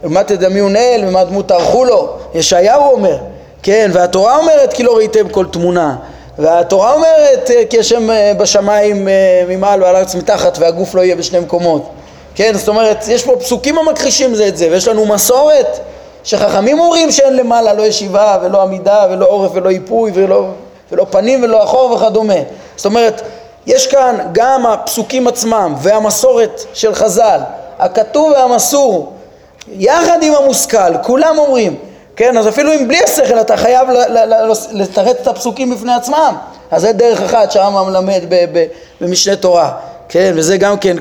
[0.04, 3.16] ומה תדמיון אל ומה דמות תערכו לו, ישעיהו אומר,
[3.62, 3.90] כן?
[3.92, 5.96] והתורה אומרת כי לא ראיתם כל תמונה,
[6.38, 9.08] והתורה אומרת אה, כי השם אה, בשמיים
[9.48, 11.90] ממעל ועל הארץ מתחת והגוף לא יהיה בשני מקומות,
[12.34, 12.52] כן?
[12.54, 15.78] זאת אומרת, יש פה פסוקים המכחישים זה את זה, ויש לנו מסורת
[16.24, 20.44] שחכמים אומרים שאין למעלה לא ישיבה ולא עמידה ולא עורף ולא איפוי ולא,
[20.92, 22.34] ולא פנים ולא אחור וכדומה.
[22.76, 23.22] זאת אומרת,
[23.66, 27.40] יש כאן גם הפסוקים עצמם והמסורת של חז"ל,
[27.78, 29.12] הכתוב והמסור,
[29.68, 31.76] יחד עם המושכל, כולם אומרים,
[32.16, 33.88] כן, אז אפילו אם בלי השכל אתה חייב
[34.72, 36.34] לתרץ את הפסוקים בפני עצמם,
[36.70, 38.22] אז זה דרך אחת שהרמב"ם מלמד
[39.00, 39.72] במשנה תורה,
[40.08, 40.96] כן, וזה גם כן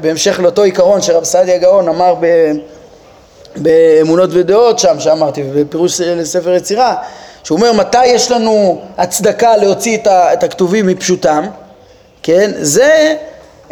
[0.00, 2.26] בהמשך לאותו עיקרון שרב סעדיה גאון אמר ב...
[3.56, 6.94] באמונות ודעות שם, שאמרתי, בפירוש לספר יצירה,
[7.44, 11.46] שהוא אומר מתי יש לנו הצדקה להוציא את הכתובים מפשוטם,
[12.22, 12.50] כן?
[12.58, 13.14] זה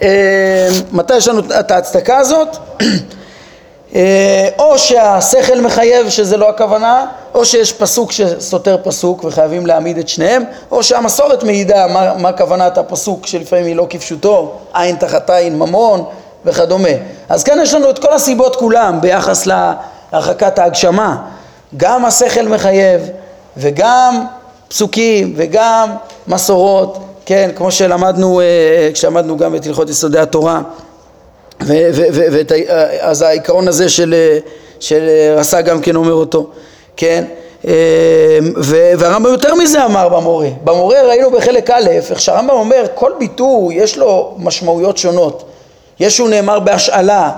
[0.03, 2.57] אה, מתי יש לנו את ההצדקה הזאת?
[3.95, 10.09] אה, או שהשכל מחייב שזה לא הכוונה, או שיש פסוק שסותר פסוק וחייבים להעמיד את
[10.09, 15.59] שניהם, או שהמסורת מעידה מה, מה כוונת הפסוק שלפעמים היא לא כפשוטו, עין תחת עין
[15.59, 16.05] ממון
[16.45, 16.89] וכדומה.
[17.29, 21.17] אז כאן יש לנו את כל הסיבות כולם ביחס להרחקת ההגשמה.
[21.77, 23.01] גם השכל מחייב
[23.57, 24.25] וגם
[24.69, 25.91] פסוקים וגם
[26.27, 26.99] מסורות,
[27.31, 30.61] כן, כמו שלמדנו, אה, כשלמדנו גם את הלכות יסודי התורה.
[33.01, 34.15] אז העיקרון הזה של,
[34.81, 36.47] של רס"א גם כן אומר אותו,
[36.97, 37.25] כן?
[37.67, 38.39] אה,
[38.99, 40.49] והרמב"ם יותר מזה אמר במורה.
[40.65, 45.45] במורה ראינו בחלק א', איך שהרמב"ם אומר, כל ביטוי יש לו משמעויות שונות.
[46.01, 47.31] יש שהוא נאמר בהשאלה,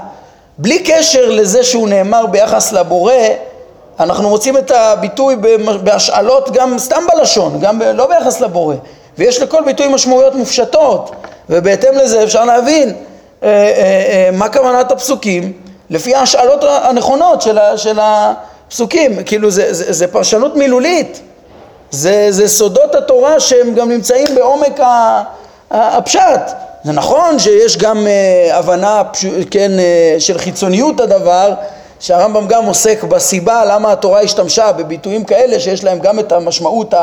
[0.59, 3.15] בלי קשר לזה שהוא נאמר ביחס לבורא,
[4.01, 5.37] אנחנו מוצאים את הביטוי
[5.85, 8.75] בהשאלות גם סתם בלשון, גם ב, לא ביחס לבורא,
[9.19, 11.11] ויש לכל ביטוי משמעויות מופשטות,
[11.51, 15.53] ובהתאם לזה אפשר להבין אה, אה, אה, מה כוונת הפסוקים
[15.91, 21.21] לפי ההשאלות הנכונות של, ה, של הפסוקים, כאילו זה, זה, זה פרשנות מילולית,
[21.91, 24.81] זה, זה סודות התורה שהם גם נמצאים בעומק
[25.71, 26.41] הפשט,
[26.85, 29.03] זה נכון שיש גם uh, הבנה
[29.51, 31.55] כן, uh, של חיצוניות הדבר,
[32.01, 36.95] שהרמב"ם גם עוסק בסיבה למה התורה השתמשה בביטויים כאלה שיש להם גם את המשמעות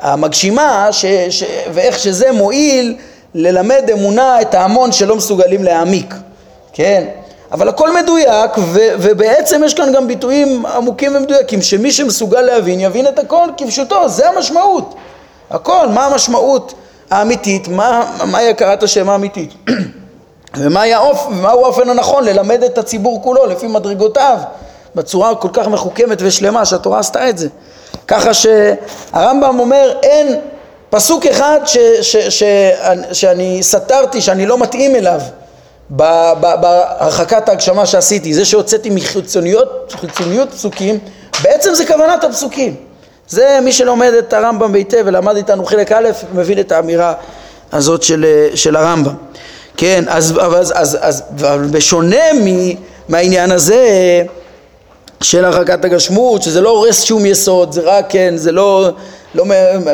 [0.00, 2.96] המגשימה ש, ש, ואיך שזה מועיל
[3.34, 6.14] ללמד אמונה את ההמון שלא מסוגלים להעמיק,
[6.72, 7.04] כן?
[7.52, 13.06] אבל הכל מדויק ו, ובעצם יש כאן גם ביטויים עמוקים ומדויקים שמי שמסוגל להבין יבין
[13.06, 14.94] את הכל כפשוטו, זה המשמעות,
[15.50, 16.74] הכל, מה המשמעות
[17.10, 19.54] האמיתית, מה, מהי הכרת השם האמיתית.
[20.58, 24.38] ומהו האופ, האופן הנכון ללמד את הציבור כולו לפי מדרגותיו
[24.94, 27.48] בצורה כל כך מחוכמת ושלמה שהתורה עשתה את זה
[28.08, 30.40] ככה שהרמב"ם אומר אין
[30.90, 32.42] פסוק אחד ש, ש, ש, ש,
[33.12, 35.20] שאני סתרתי, שאני לא מתאים אליו
[35.90, 40.98] בהרחקת ההגשמה שעשיתי, זה שהוצאתי מחיצוניות פסוקים,
[41.42, 42.74] בעצם זה כוונת הפסוקים
[43.28, 47.14] זה מי שלומד את הרמב"ם היטב ולמד איתנו חלק א', מבין את האמירה
[47.72, 49.14] הזאת של, של הרמב"ם.
[49.76, 51.22] כן, אז, אז, אז, אז
[51.70, 52.24] בשונה
[53.08, 54.22] מהעניין הזה
[55.22, 58.90] של הרחקת הגשמות, שזה לא הורס שום יסוד, זה רק, כן, זה לא,
[59.34, 59.44] לא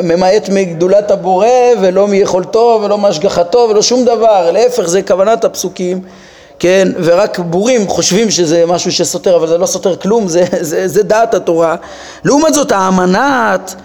[0.03, 1.47] ממעט מגדולת הבורא
[1.81, 6.01] ולא מיכולתו ולא מהשגחתו ולא שום דבר, להפך זה כוונת הפסוקים
[6.59, 11.03] כן, ורק בורים חושבים שזה משהו שסותר, אבל זה לא סותר כלום, זה, זה, זה
[11.03, 11.75] דעת התורה.
[12.23, 13.75] לעומת זאת, האמנת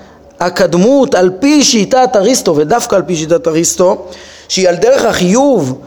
[0.40, 4.07] הקדמות על פי שיטת אריסטו, ודווקא על פי שיטת אריסטו,
[4.48, 5.79] שהיא על דרך החיוב,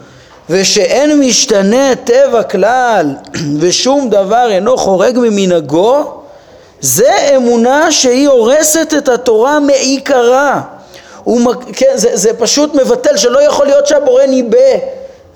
[0.50, 3.14] ושאין משתנה טבע כלל,
[3.60, 6.04] ושום דבר אינו חורג ממנהגו,
[6.80, 10.60] זה אמונה שהיא הורסת את התורה מעיקרה.
[11.24, 14.58] הוא, כן, זה, זה פשוט מבטל שלא יכול להיות שהבורא ניבא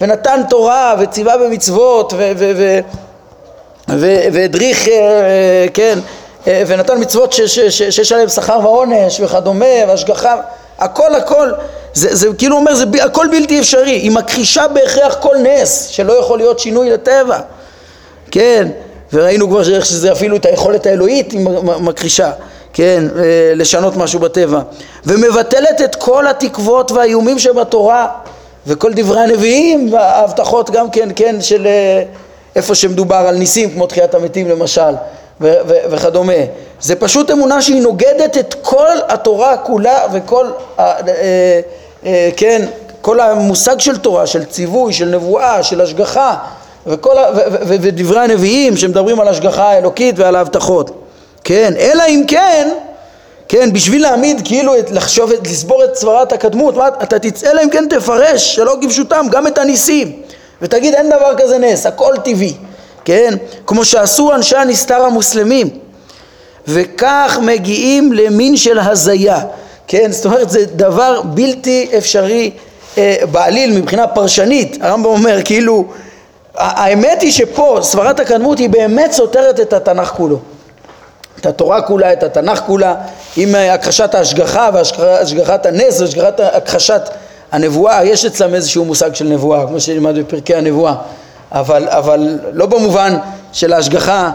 [0.01, 2.13] ונתן תורה וציווה במצוות
[3.89, 5.99] והדריך, אה, כן,
[6.47, 10.37] אה, ונתן מצוות שיש עליהן שכר ועונש וכדומה והשגחה,
[10.79, 11.51] הכל הכל,
[11.97, 16.39] זה, זה כאילו אומר, זה הכל בלתי אפשרי, היא מכחישה בהכרח כל נס שלא יכול
[16.39, 17.39] להיות שינוי לטבע,
[18.31, 18.69] כן,
[19.13, 21.41] וראינו כבר איך שזה אפילו את היכולת האלוהית היא
[21.81, 22.31] מכחישה,
[22.73, 23.23] כן, אה,
[23.55, 24.61] לשנות משהו בטבע,
[25.07, 28.07] ומבטלת את כל התקוות והאיומים שבתורה
[28.67, 32.03] וכל דברי הנביאים וההבטחות גם כן, כן, של אה,
[32.57, 34.95] איפה שמדובר על ניסים כמו תחיית המתים למשל
[35.91, 36.33] וכדומה.
[36.81, 40.47] זה פשוט אמונה שהיא נוגדת את כל התורה כולה וכל,
[40.79, 41.61] ה- אה,
[42.37, 42.67] כן,
[43.01, 46.37] כל המושג של תורה, של ציווי, של נבואה, של השגחה
[46.87, 51.03] וכל ה- ו- ו- ודברי הנביאים שמדברים על השגחה האלוקית ועל ההבטחות.
[51.45, 52.69] כן, אלא אם כן,
[53.49, 57.85] כן, בשביל להעמיד, כאילו, לחשוב, לסבור את סברת הקדמות, מה, אתה תצא, אלא אם כן
[57.91, 60.13] תפרש, שלא כפשוטם, גם את הניסים,
[60.63, 62.55] ותגיד אין דבר כזה נס, הכל טבעי,
[63.05, 63.35] כן,
[63.67, 65.69] כמו שעשו אנשי הנסתר המוסלמים,
[66.69, 69.39] וכך מגיעים למין של הזיה,
[69.87, 72.51] כן, זאת אומרת זה דבר בלתי אפשרי
[72.99, 75.85] אה, בעליל מבחינה פרשנית, הרמב"ם אומר כאילו
[76.57, 80.39] האמת היא שפה סברת הקדמות היא באמת סותרת את התנ"ך כולו.
[81.41, 82.95] את התורה כולה, את התנ"ך כולה
[83.37, 87.03] עם הכחשת ההשגחה והשגחת הנס והשגחת הכחשת
[87.53, 88.05] הנבואה.
[88.05, 90.95] יש אצלם איזשהו מושג של נבואה כמו שנלמד בפרקי הנבואה.
[91.53, 93.17] אבל, אבל לא במובן
[93.53, 94.31] של ההשגחה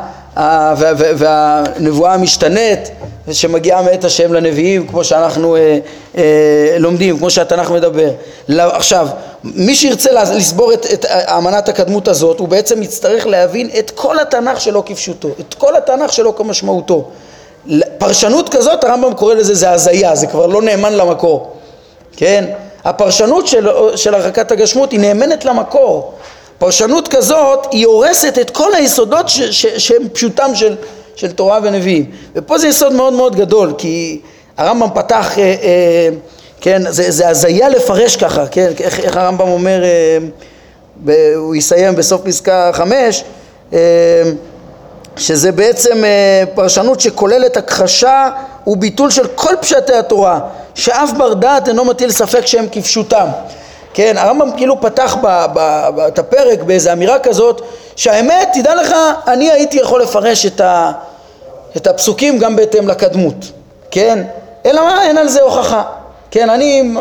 [1.18, 2.92] והנבואה המשתנית
[3.32, 5.80] שמגיעה מאת השם לנביאים כמו שאנחנו אה,
[6.18, 8.10] אה, לומדים, כמו שהתנ"ך מדבר.
[8.48, 9.08] לא, עכשיו,
[9.44, 14.62] מי שירצה לסבור את, את אמנת הקדמות הזאת הוא בעצם יצטרך להבין את כל התנ"ך
[14.62, 17.10] שלו כפשוטו, את כל התנ"ך שלו כמשמעותו.
[17.98, 21.52] פרשנות כזאת הרמב"ם קורא לזה זה הזיה, זה כבר לא נאמן למקור,
[22.18, 22.46] כן?
[22.84, 26.14] הפרשנות של, של הרחקת הגשמות היא נאמנת למקור
[26.62, 30.76] פרשנות כזאת היא הורסת את כל היסודות ש, ש, שהם פשוטם של,
[31.16, 32.06] של תורה ונביאים.
[32.36, 34.22] ופה זה יסוד מאוד מאוד גדול כי
[34.58, 36.10] הרמב"ם פתח, אה, אה,
[36.62, 40.18] כן, זה, זה הזיה לפרש ככה, כן, איך, איך הרמב"ם אומר, אה,
[41.06, 43.24] ב, הוא יסיים בסוף פסקה חמש
[43.74, 43.80] אה,
[45.18, 48.30] שזה בעצם אה, פרשנות שכוללת הכחשה
[48.68, 50.40] וביטול של כל פשטי התורה
[50.76, 53.28] שאף בר דעת אינו מטיל ספק שהם כפשוטם
[53.94, 57.62] כן, הרמב"ם כאילו פתח ב, ב, ב, את הפרק באיזו אמירה כזאת
[57.96, 58.96] שהאמת, תדע לך,
[59.28, 60.92] אני הייתי יכול לפרש את, ה,
[61.78, 63.36] את הפסוקים גם בהתאם לקדמות,
[63.92, 64.24] כן?
[64.66, 65.84] אלא מה, אין על זה הוכחה,
[66.32, 66.94] כן, אני...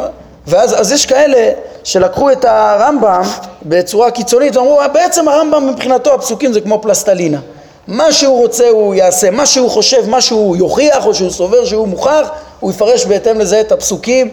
[0.46, 1.52] ואז אז יש כאלה
[1.84, 3.22] שלקחו את הרמב"ם
[3.62, 7.38] בצורה קיצונית ואמרו בעצם הרמב"ם מבחינתו הפסוקים זה כמו פלסטלינה.
[7.86, 11.88] מה שהוא רוצה הוא יעשה, מה שהוא חושב, מה שהוא יוכיח או שהוא סובר שהוא
[11.88, 14.30] מוכח הוא יפרש בהתאם לזה את הפסוקים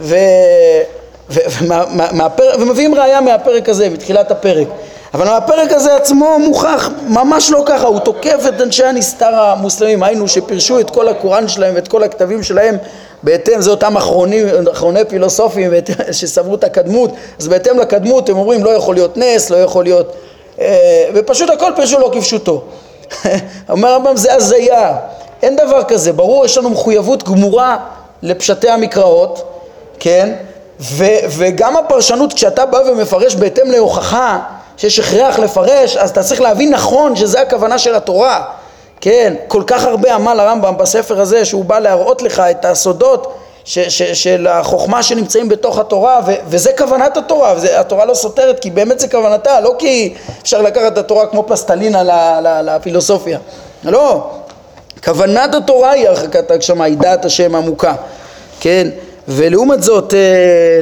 [0.00, 0.16] ו...
[2.58, 4.68] ומביאים ראייה מהפרק הזה, מתחילת הפרק.
[5.14, 10.28] אבל הפרק הזה עצמו מוכח ממש לא ככה, הוא תוקף את אנשי הנסתר המוסלמים, היינו
[10.28, 12.76] שפירשו את כל הקוראן שלהם ואת כל הכתבים שלהם
[13.22, 15.72] בהתאם, זה אותם אחרונים, אחרוני פילוסופים
[16.12, 20.12] שסברו את הקדמות, אז בהתאם לקדמות הם אומרים לא יכול להיות נס, לא יכול להיות...
[20.60, 22.62] אה, ופשוט הכל פירשו לא כפשוטו.
[23.68, 24.96] אומר הרמב"ם זה הזיה,
[25.42, 27.76] אין דבר כזה, ברור יש לנו מחויבות גמורה
[28.22, 29.42] לפשטי המקראות,
[30.00, 30.32] כן?
[30.80, 31.04] ו,
[31.38, 34.38] וגם הפרשנות, כשאתה בא ומפרש בהתאם להוכחה
[34.76, 38.44] שיש הכרח לפרש, אז אתה צריך להבין נכון שזה הכוונה של התורה.
[39.00, 43.78] כן, כל כך הרבה עמל הרמב"ם בספר הזה שהוא בא להראות לך את הסודות ש,
[43.78, 48.70] ש, של החוכמה שנמצאים בתוך התורה ו, וזה כוונת התורה, וזה, התורה לא סותרת כי
[48.70, 52.02] באמת זה כוונתה, לא כי אפשר לקחת את התורה כמו פלסטלינה
[52.62, 53.38] לפילוסופיה,
[53.84, 54.30] לא,
[55.04, 57.94] כוונת התורה היא הרחקת הגשמה, היא דעת השם עמוקה,
[58.60, 58.88] כן,
[59.30, 60.18] ולעומת זאת אה,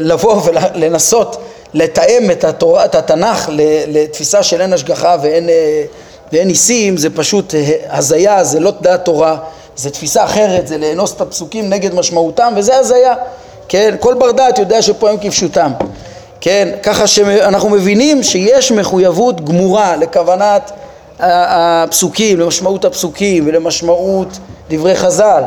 [0.00, 1.42] לבוא ולנסות
[1.74, 3.48] לתאם את, התורה, את התנ"ך
[3.86, 5.84] לתפיסה של אין השגחה ואין, אה,
[6.32, 9.36] ואין ניסים זה פשוט אה, הזיה, זה לא דעת תורה,
[9.76, 13.14] זה תפיסה אחרת, זה לאנוס את הפסוקים נגד משמעותם וזה הזיה,
[13.68, 13.94] כן?
[14.00, 15.72] כל בר דעת יודע שפה הם כפשוטם,
[16.40, 16.68] כן?
[16.82, 20.70] ככה שאנחנו מבינים שיש מחויבות גמורה לכוונת
[21.20, 24.28] הפסוקים, למשמעות הפסוקים ולמשמעות
[24.70, 25.42] דברי חז"ל,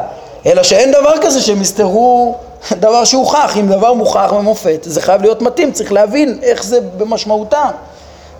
[0.45, 2.35] אלא שאין דבר כזה שהם יסתרו
[2.85, 7.69] דבר שהוכח, אם דבר מוכח ומופת, זה חייב להיות מתאים, צריך להבין איך זה במשמעותם.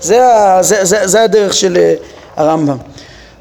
[0.01, 0.19] זה,
[0.61, 1.93] זה, זה, זה הדרך של אה,
[2.35, 2.77] הרמב"ם.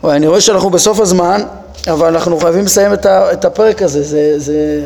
[0.04, 1.42] אני רואה שאנחנו בסוף הזמן,
[1.88, 4.80] אבל אנחנו חייבים לסיים את, ה, את הפרק הזה, זה, זה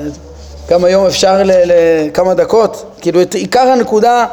[0.69, 4.27] גם היום אפשר לכמה דקות, כאילו את עיקר הנקודה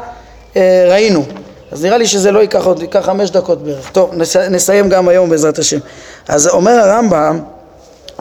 [0.56, 1.24] אה, ראינו,
[1.72, 3.90] אז נראה לי שזה לא ייקח עוד, ייקח חמש דקות בערך.
[3.90, 5.78] טוב, נס, נסיים גם היום בעזרת השם.
[6.28, 7.40] אז אומר הרמב"ם,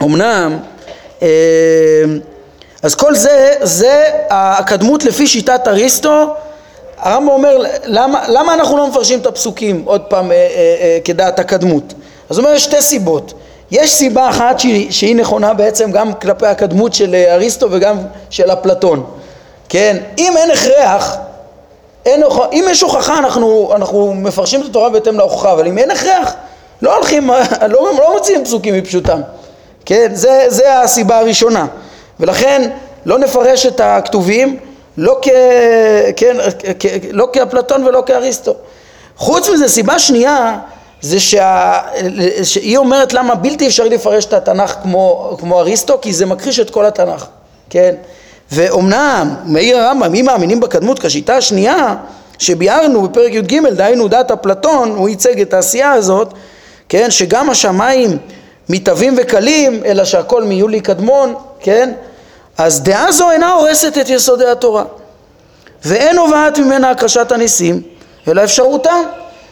[0.03, 0.57] אמנם
[1.21, 1.27] אה,
[2.83, 6.33] אז כל זה, זה הקדמות לפי שיטת אריסטו,
[6.97, 10.47] הרמב"ם אומר למה, למה אנחנו לא מפרשים את הפסוקים עוד פעם אה, אה,
[10.81, 11.93] אה, כדעת הקדמות?
[12.29, 13.33] אז הוא אומר יש שתי סיבות,
[13.71, 17.97] יש סיבה אחת שהיא, שהיא נכונה בעצם גם כלפי הקדמות של אה, אריסטו וגם
[18.29, 19.05] של אפלטון,
[19.69, 19.97] כן?
[20.17, 21.17] אם אין הכרח,
[22.05, 26.33] אין, אם יש הוכחה אנחנו, אנחנו מפרשים את התורה בהתאם להוכחה, אבל אם אין הכרח
[26.81, 27.29] לא הולכים,
[27.69, 29.21] לא, לא מוציאים פסוקים מפשוטם,
[29.85, 30.11] כן?
[30.13, 31.65] זה, זה הסיבה הראשונה
[32.19, 32.69] ולכן
[33.05, 34.59] לא נפרש את הכתובים
[34.97, 35.29] לא, כ,
[36.15, 36.37] כן,
[36.79, 38.55] כ, לא כאפלטון ולא כאריסטו.
[39.17, 40.57] חוץ מזה, סיבה שנייה
[41.01, 41.79] זה שה,
[42.43, 46.69] שהיא אומרת למה בלתי אפשרי לפרש את התנ"ך כמו, כמו אריסטו, כי זה מכחיש את
[46.69, 47.25] כל התנ"ך,
[47.69, 47.95] כן?
[48.51, 51.95] ואומנם, מאיר הרמב"ם, אם מאמינים בקדמות כשיטה השנייה,
[52.37, 56.33] שביארנו בפרק י"ג, דהיינו דת אפלטון, הוא ייצג את העשייה הזאת,
[56.89, 58.17] כן, שגם השמיים
[58.69, 61.91] מתהווים וקלים, אלא שהכל מיולי קדמון, כן?
[62.57, 64.83] אז דעה זו אינה הורסת את יסודי התורה,
[65.85, 67.81] ואין נובעת ממנה הקרשת הניסים,
[68.27, 69.03] אלא אפשרותם.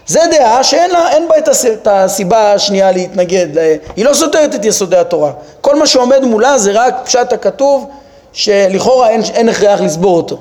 [0.07, 1.37] זה דעה שאין לה, בה
[1.73, 3.47] את הסיבה השנייה להתנגד,
[3.95, 5.31] היא לא סותרת את יסודי התורה.
[5.61, 7.89] כל מה שעומד מולה זה רק פשט הכתוב,
[8.33, 10.37] שלכאורה אין, אין הכרח לסבור אותו,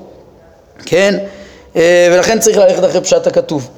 [0.86, 1.18] כן?
[1.76, 3.68] אה, ולכן צריך ללכת אחרי פשט הכתוב.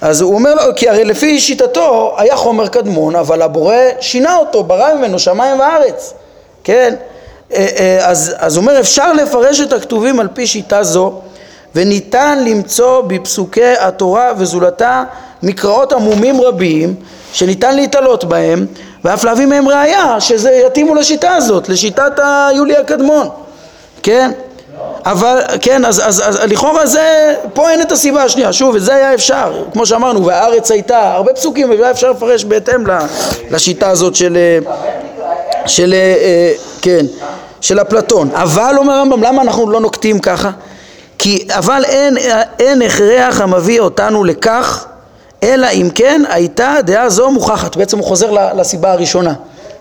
[0.00, 4.62] אז הוא אומר לו, כי הרי לפי שיטתו היה חומר קדמון, אבל הבורא שינה אותו,
[4.64, 6.14] ברא ממנו שמיים וארץ,
[6.64, 6.94] כן?
[7.52, 11.20] אה, אה, אז, הוא אומר, אפשר לפרש את הכתובים על פי שיטה זו,
[11.74, 15.04] וניתן למצוא בפסוקי התורה וזולתה
[15.42, 16.94] מקראות עמומים רבים
[17.32, 18.66] שניתן להתעלות בהם
[19.04, 23.28] ואף להביא מהם ראייה שזה יתאימו לשיטה הזאת, לשיטת היולי הקדמון,
[24.02, 24.30] כן?
[25.06, 28.94] אבל, כן, אז, אז, אז לכאורה זה, פה אין את הסיבה השנייה, שוב, את זה
[28.94, 32.84] היה אפשר, כמו שאמרנו, והארץ הייתה, הרבה פסוקים, והיה אפשר לפרש בהתאם
[33.50, 34.38] לשיטה הזאת של,
[35.66, 36.52] של, אה,
[36.82, 37.06] כן,
[37.60, 38.30] של אפלטון.
[38.34, 40.50] אבל, אומר הרמב"ם, למה אנחנו לא נוקטים ככה?
[41.18, 42.16] כי, אבל אין,
[42.58, 44.86] אין הכרח המביא אותנו לכך,
[45.42, 47.76] אלא אם כן הייתה דעה זו מוכחת.
[47.76, 49.34] בעצם הוא חוזר לסיבה הראשונה.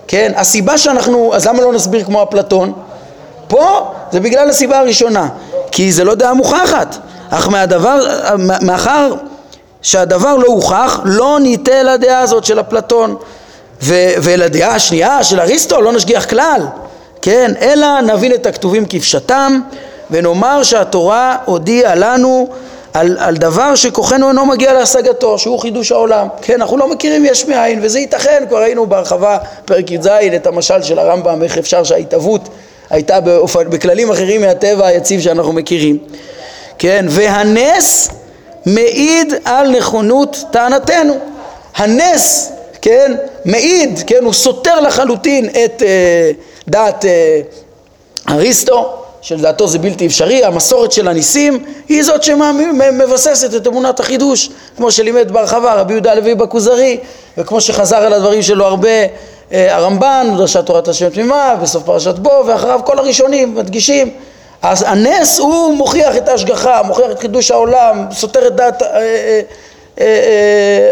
[0.07, 2.73] כן, הסיבה שאנחנו, אז למה לא נסביר כמו אפלטון?
[3.47, 5.27] פה זה בגלל הסיבה הראשונה,
[5.71, 6.95] כי זה לא דעה מוכחת,
[7.29, 7.99] אך מהדבר,
[8.61, 9.13] מאחר
[9.81, 13.15] שהדבר לא הוכח, לא ניטה לדעה הזאת של אפלטון,
[13.81, 16.61] ו- ולדעה השנייה של אריסטו לא נשגיח כלל,
[17.21, 19.61] כן, אלא נבין את הכתובים כפשטם,
[20.11, 22.47] ונאמר שהתורה הודיעה לנו
[22.93, 26.27] על, על דבר שכוחנו אינו מגיע להשגתו, שהוא חידוש העולם.
[26.41, 30.81] כן, אנחנו לא מכירים יש מאין, וזה ייתכן, כבר ראינו בהרחבה, פרק י"ז, את המשל
[30.81, 32.49] של הרמב"ם, איך אפשר שההתהוות
[32.89, 35.97] הייתה באופן, בכללים אחרים מהטבע היציב שאנחנו מכירים.
[36.79, 38.09] כן, והנס
[38.65, 41.17] מעיד על נכונות טענתנו.
[41.75, 43.15] הנס, כן,
[43.45, 46.31] מעיד, כן, הוא סותר לחלוטין את אה,
[46.67, 47.41] דעת אה,
[48.29, 54.91] אריסטו, שלדעתו זה בלתי אפשרי, המסורת של הניסים היא זאת שמבססת את אמונת החידוש, כמו
[54.91, 56.97] שלימד בהרחבה רבי יהודה הלוי בכוזרי,
[57.37, 58.89] וכמו שחזר על הדברים שלו הרבה
[59.51, 64.11] הרמב"ן, דרשת תורת השם תמימה, בסוף פרשת בו, ואחריו כל הראשונים מדגישים.
[64.61, 69.41] אז הנס הוא מוכיח את ההשגחה, מוכיח את חידוש העולם, סותר את דעת אה,
[69.99, 70.91] אה,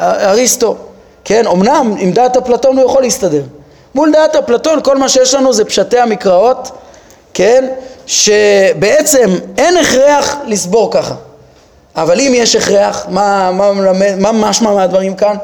[0.00, 0.76] אריסטו.
[1.24, 3.42] כן, אמנם עם דעת אפלטון הוא יכול להסתדר.
[3.94, 6.70] מול דעת אפלטון כל מה שיש לנו זה פשטי המקראות,
[7.34, 7.68] כן,
[8.06, 11.14] שבעצם אין הכרח לסבור ככה.
[11.96, 13.72] אבל אם יש הכרח, מה, מה,
[14.16, 15.36] מה משמע מהדברים כאן?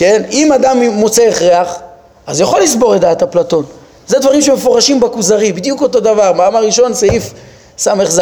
[0.00, 0.22] כן?
[0.30, 1.78] אם אדם מוצא הכרח,
[2.26, 3.64] אז יכול לסבור את דעת אפלטון.
[4.06, 7.32] זה דברים שמפורשים בכוזרי, בדיוק אותו דבר, מאמר ראשון, סעיף
[7.78, 8.20] ס"ז.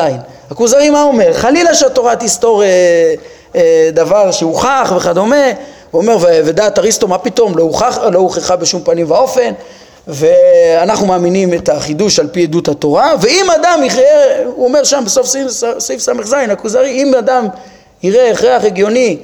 [0.50, 1.32] הכוזרי מה אומר?
[1.34, 2.68] חלילה שהתורה תסתור אה,
[3.56, 5.44] אה, דבר שהוכח וכדומה,
[5.90, 9.52] הוא אומר, ודעת אריסטו, מה פתאום, לא, הוכח, לא הוכחה בשום פנים ואופן,
[10.08, 14.04] ואנחנו מאמינים את החידוש על פי עדות התורה, ואם אדם יחיה,
[14.44, 15.26] הוא אומר שם בסוף
[15.78, 17.46] סעיף ס"ז, הכוזרי, אם אדם
[18.02, 19.16] יראה הכרח הגיוני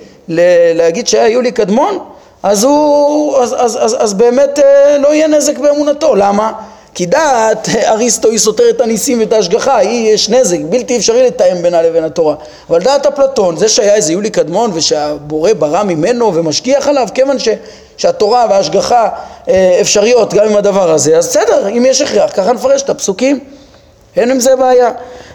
[0.74, 1.98] להגיד שהיה יולי קדמון,
[2.44, 6.14] אז, הוא, אז, אז, אז, אז באמת אה, לא יהיה נזק באמונתו.
[6.14, 6.52] למה?
[6.94, 11.82] כי דעת אריסטו היא סותרת הניסים ואת ההשגחה, היא יש נזק, בלתי אפשרי לתאם בינה
[11.82, 12.34] לבין התורה.
[12.70, 17.48] אבל דעת אפלטון, זה שהיה איזה יולי קדמון ושהבורא ברא ממנו ומשגיח עליו, כיוון ש,
[17.96, 19.08] שהתורה וההשגחה
[19.48, 23.40] אה, אפשריות גם עם הדבר הזה, אז בסדר, אם יש הכרח, ככה נפרש את הפסוקים,
[24.16, 24.90] אין עם זה בעיה.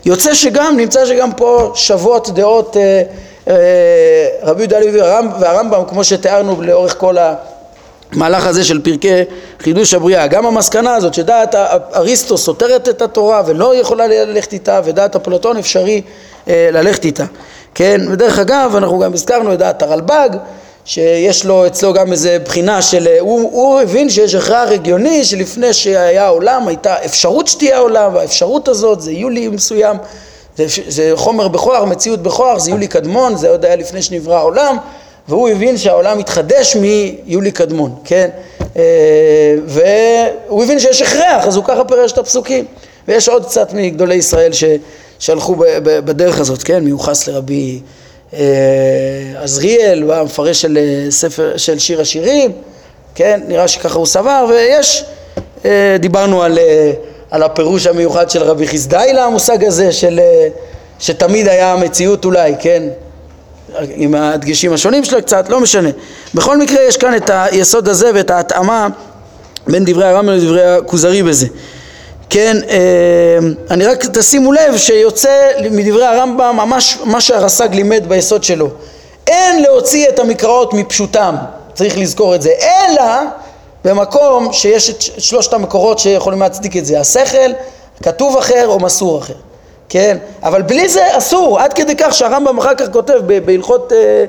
[0.05, 3.03] יוצא שגם, נמצא שגם פה שוות דעות אה, אה,
[4.43, 5.02] רבי יהודה הלוי
[5.39, 7.16] והרמב"ם, כמו שתיארנו לאורך כל
[8.14, 9.14] המהלך הזה של פרקי
[9.60, 11.56] חידוש הבריאה, גם המסקנה הזאת שדעת
[11.95, 16.02] אריסטו סותרת את התורה ולא יכולה ללכת איתה ודעת אפלטון אפשרי
[16.47, 17.26] אה, ללכת איתה,
[17.76, 20.30] כן, ודרך אגב אנחנו גם הזכרנו את דעת הרלב"ג
[20.86, 26.28] שיש לו אצלו גם איזה בחינה של, הוא, הוא הבין שיש הכרח הגיוני שלפני שהיה
[26.28, 29.97] עולם הייתה אפשרות שתהיה עולם והאפשרות הזאת זה יולי מסוים
[30.68, 34.78] זה, זה חומר בכוח, מציאות בכוח, זה יולי קדמון, זה עוד היה לפני שנברא העולם,
[35.28, 38.30] והוא הבין שהעולם התחדש מיולי קדמון, כן?
[38.78, 42.66] אה, והוא הבין שיש הכרח, אז הוא ככה פירש את הפסוקים.
[43.07, 44.64] ויש עוד קצת מגדולי ישראל ש,
[45.20, 46.84] שהלכו בדרך הזאת, כן?
[46.84, 47.80] מיוחס לרבי
[48.34, 48.39] אה,
[49.36, 52.51] עזריאל, המפרש של אה, ספר, של שיר השירים,
[53.16, 53.41] כן?
[53.47, 55.05] נראה שככה הוא סבר, ויש,
[55.99, 56.60] דיברנו על
[57.32, 60.20] על הפירוש המיוחד של רבי חסדאי למושג הזה של
[61.00, 62.84] שתמיד היה המציאות אולי, כן?
[63.90, 65.90] עם הדגשים השונים שלו קצת, לא משנה.
[66.34, 68.88] בכל מקרה יש כאן את היסוד הזה ואת ההתאמה
[69.68, 71.48] בין דברי הרמב"ם לדברי הכוזרי בזה.
[72.30, 72.78] כן, אה,
[73.72, 78.70] אני רק תשימו לב שיוצא מדברי הרמב"ם ממש מה שהרס"ג לימד ביסוד שלו.
[79.28, 81.36] אין להוציא את המקראות מפשוטם,
[81.74, 83.04] צריך לזכור את זה, אלא
[83.86, 87.52] במקום שיש את שלושת המקורות שיכולים להצדיק את זה, השכל,
[88.04, 89.34] כתוב אחר או מסור אחר,
[89.90, 90.18] כן?
[90.44, 94.26] אבל בלי זה אסור, עד כדי כך שהרמב"ם אחר כך כותב בהלכות אה,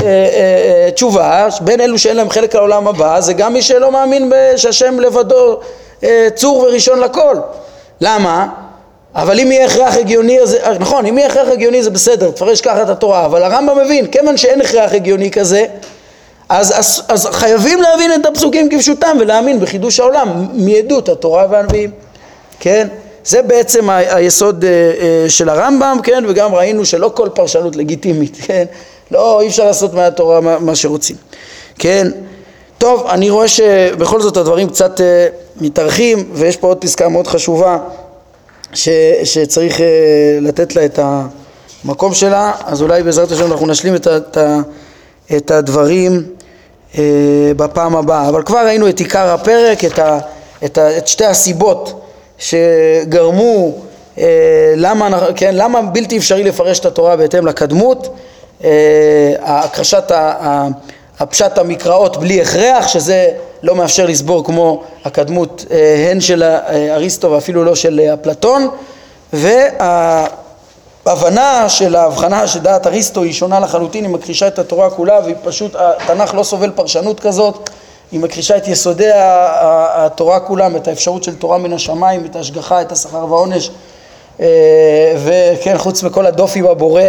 [0.00, 4.32] אה, אה, תשובה, בין אלו שאין להם חלק לעולם הבא, זה גם מי שלא מאמין
[4.56, 5.60] שהשם לבדו
[6.34, 7.36] צור וראשון לכל.
[8.00, 8.46] למה?
[9.14, 12.82] אבל אם יהיה הכרח הגיוני, אז, נכון, אם יהיה הכרח הגיוני זה בסדר, תפרש ככה
[12.82, 15.66] את התורה, אבל הרמב"ם מבין, כיוון שאין הכרח הגיוני כזה,
[16.52, 21.90] אז, אז, אז חייבים להבין את הפסוקים כפשוטם ולהאמין בחידוש העולם מעדות התורה והנביאים,
[22.60, 22.88] כן?
[23.24, 26.24] זה בעצם ה- היסוד uh, uh, של הרמב"ם, כן?
[26.28, 28.64] וגם ראינו שלא כל פרשנות לגיטימית, כן?
[29.10, 31.16] לא, אי אפשר לעשות מהתורה מה, מה שרוצים,
[31.78, 32.08] כן?
[32.78, 35.02] טוב, אני רואה שבכל זאת הדברים קצת uh,
[35.60, 37.78] מתארחים ויש פה עוד פסקה מאוד חשובה
[38.74, 38.88] ש,
[39.24, 39.82] שצריך uh,
[40.40, 40.98] לתת לה את
[41.84, 44.38] המקום שלה, אז אולי בעזרת השם אנחנו נשלים את, את,
[45.36, 46.22] את הדברים
[46.92, 46.98] uh,
[47.56, 48.28] בפעם הבאה.
[48.28, 50.18] אבל כבר ראינו את עיקר הפרק, את, ה,
[50.64, 52.00] את, ה, את שתי הסיבות
[52.38, 53.72] שגרמו
[54.16, 54.20] uh,
[54.76, 58.08] למה, כן, למה בלתי אפשרי לפרש את התורה בהתאם לקדמות,
[58.60, 58.64] uh,
[59.42, 60.12] הקרשת
[61.18, 63.28] הפשט המקראות בלי הכרח, שזה
[63.62, 65.64] לא מאפשר לסבור כמו הקדמות
[66.10, 66.42] הן של
[66.90, 68.68] אריסטו ואפילו לא של אפלטון,
[71.06, 75.76] וההבנה של ההבחנה שדעת אריסטו היא שונה לחלוטין, היא מכחישה את התורה כולה והיא פשוט,
[75.78, 77.70] התנ"ך לא סובל פרשנות כזאת,
[78.12, 82.92] היא מכחישה את יסודי התורה כולם, את האפשרות של תורה מן השמיים, את ההשגחה, את
[82.92, 83.70] השכר והעונש
[85.24, 87.02] וכן, חוץ מכל הדופי בבורא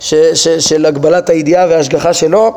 [0.00, 2.52] ש, ש, של הגבלת הידיעה וההשגחה שלו,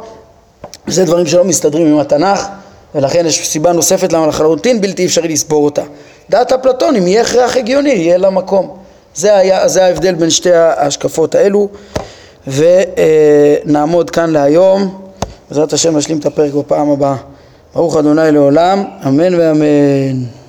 [0.87, 2.47] זה דברים שלא מסתדרים עם התנ"ך
[2.95, 5.81] ולכן יש סיבה נוספת למה לחלוטין בלתי אפשרי לסבור אותה.
[6.29, 8.82] דעת אפלטון, אם יהיה הכרח הגיוני, יהיה לה מקום.
[9.15, 11.69] זה, היה, זה ההבדל בין שתי ההשקפות האלו,
[12.47, 14.99] ונעמוד כאן להיום.
[15.49, 17.15] בעזרת השם נשלים את הפרק בפעם הבאה.
[17.75, 20.42] ברוך אדוני לעולם, אמן ואמן.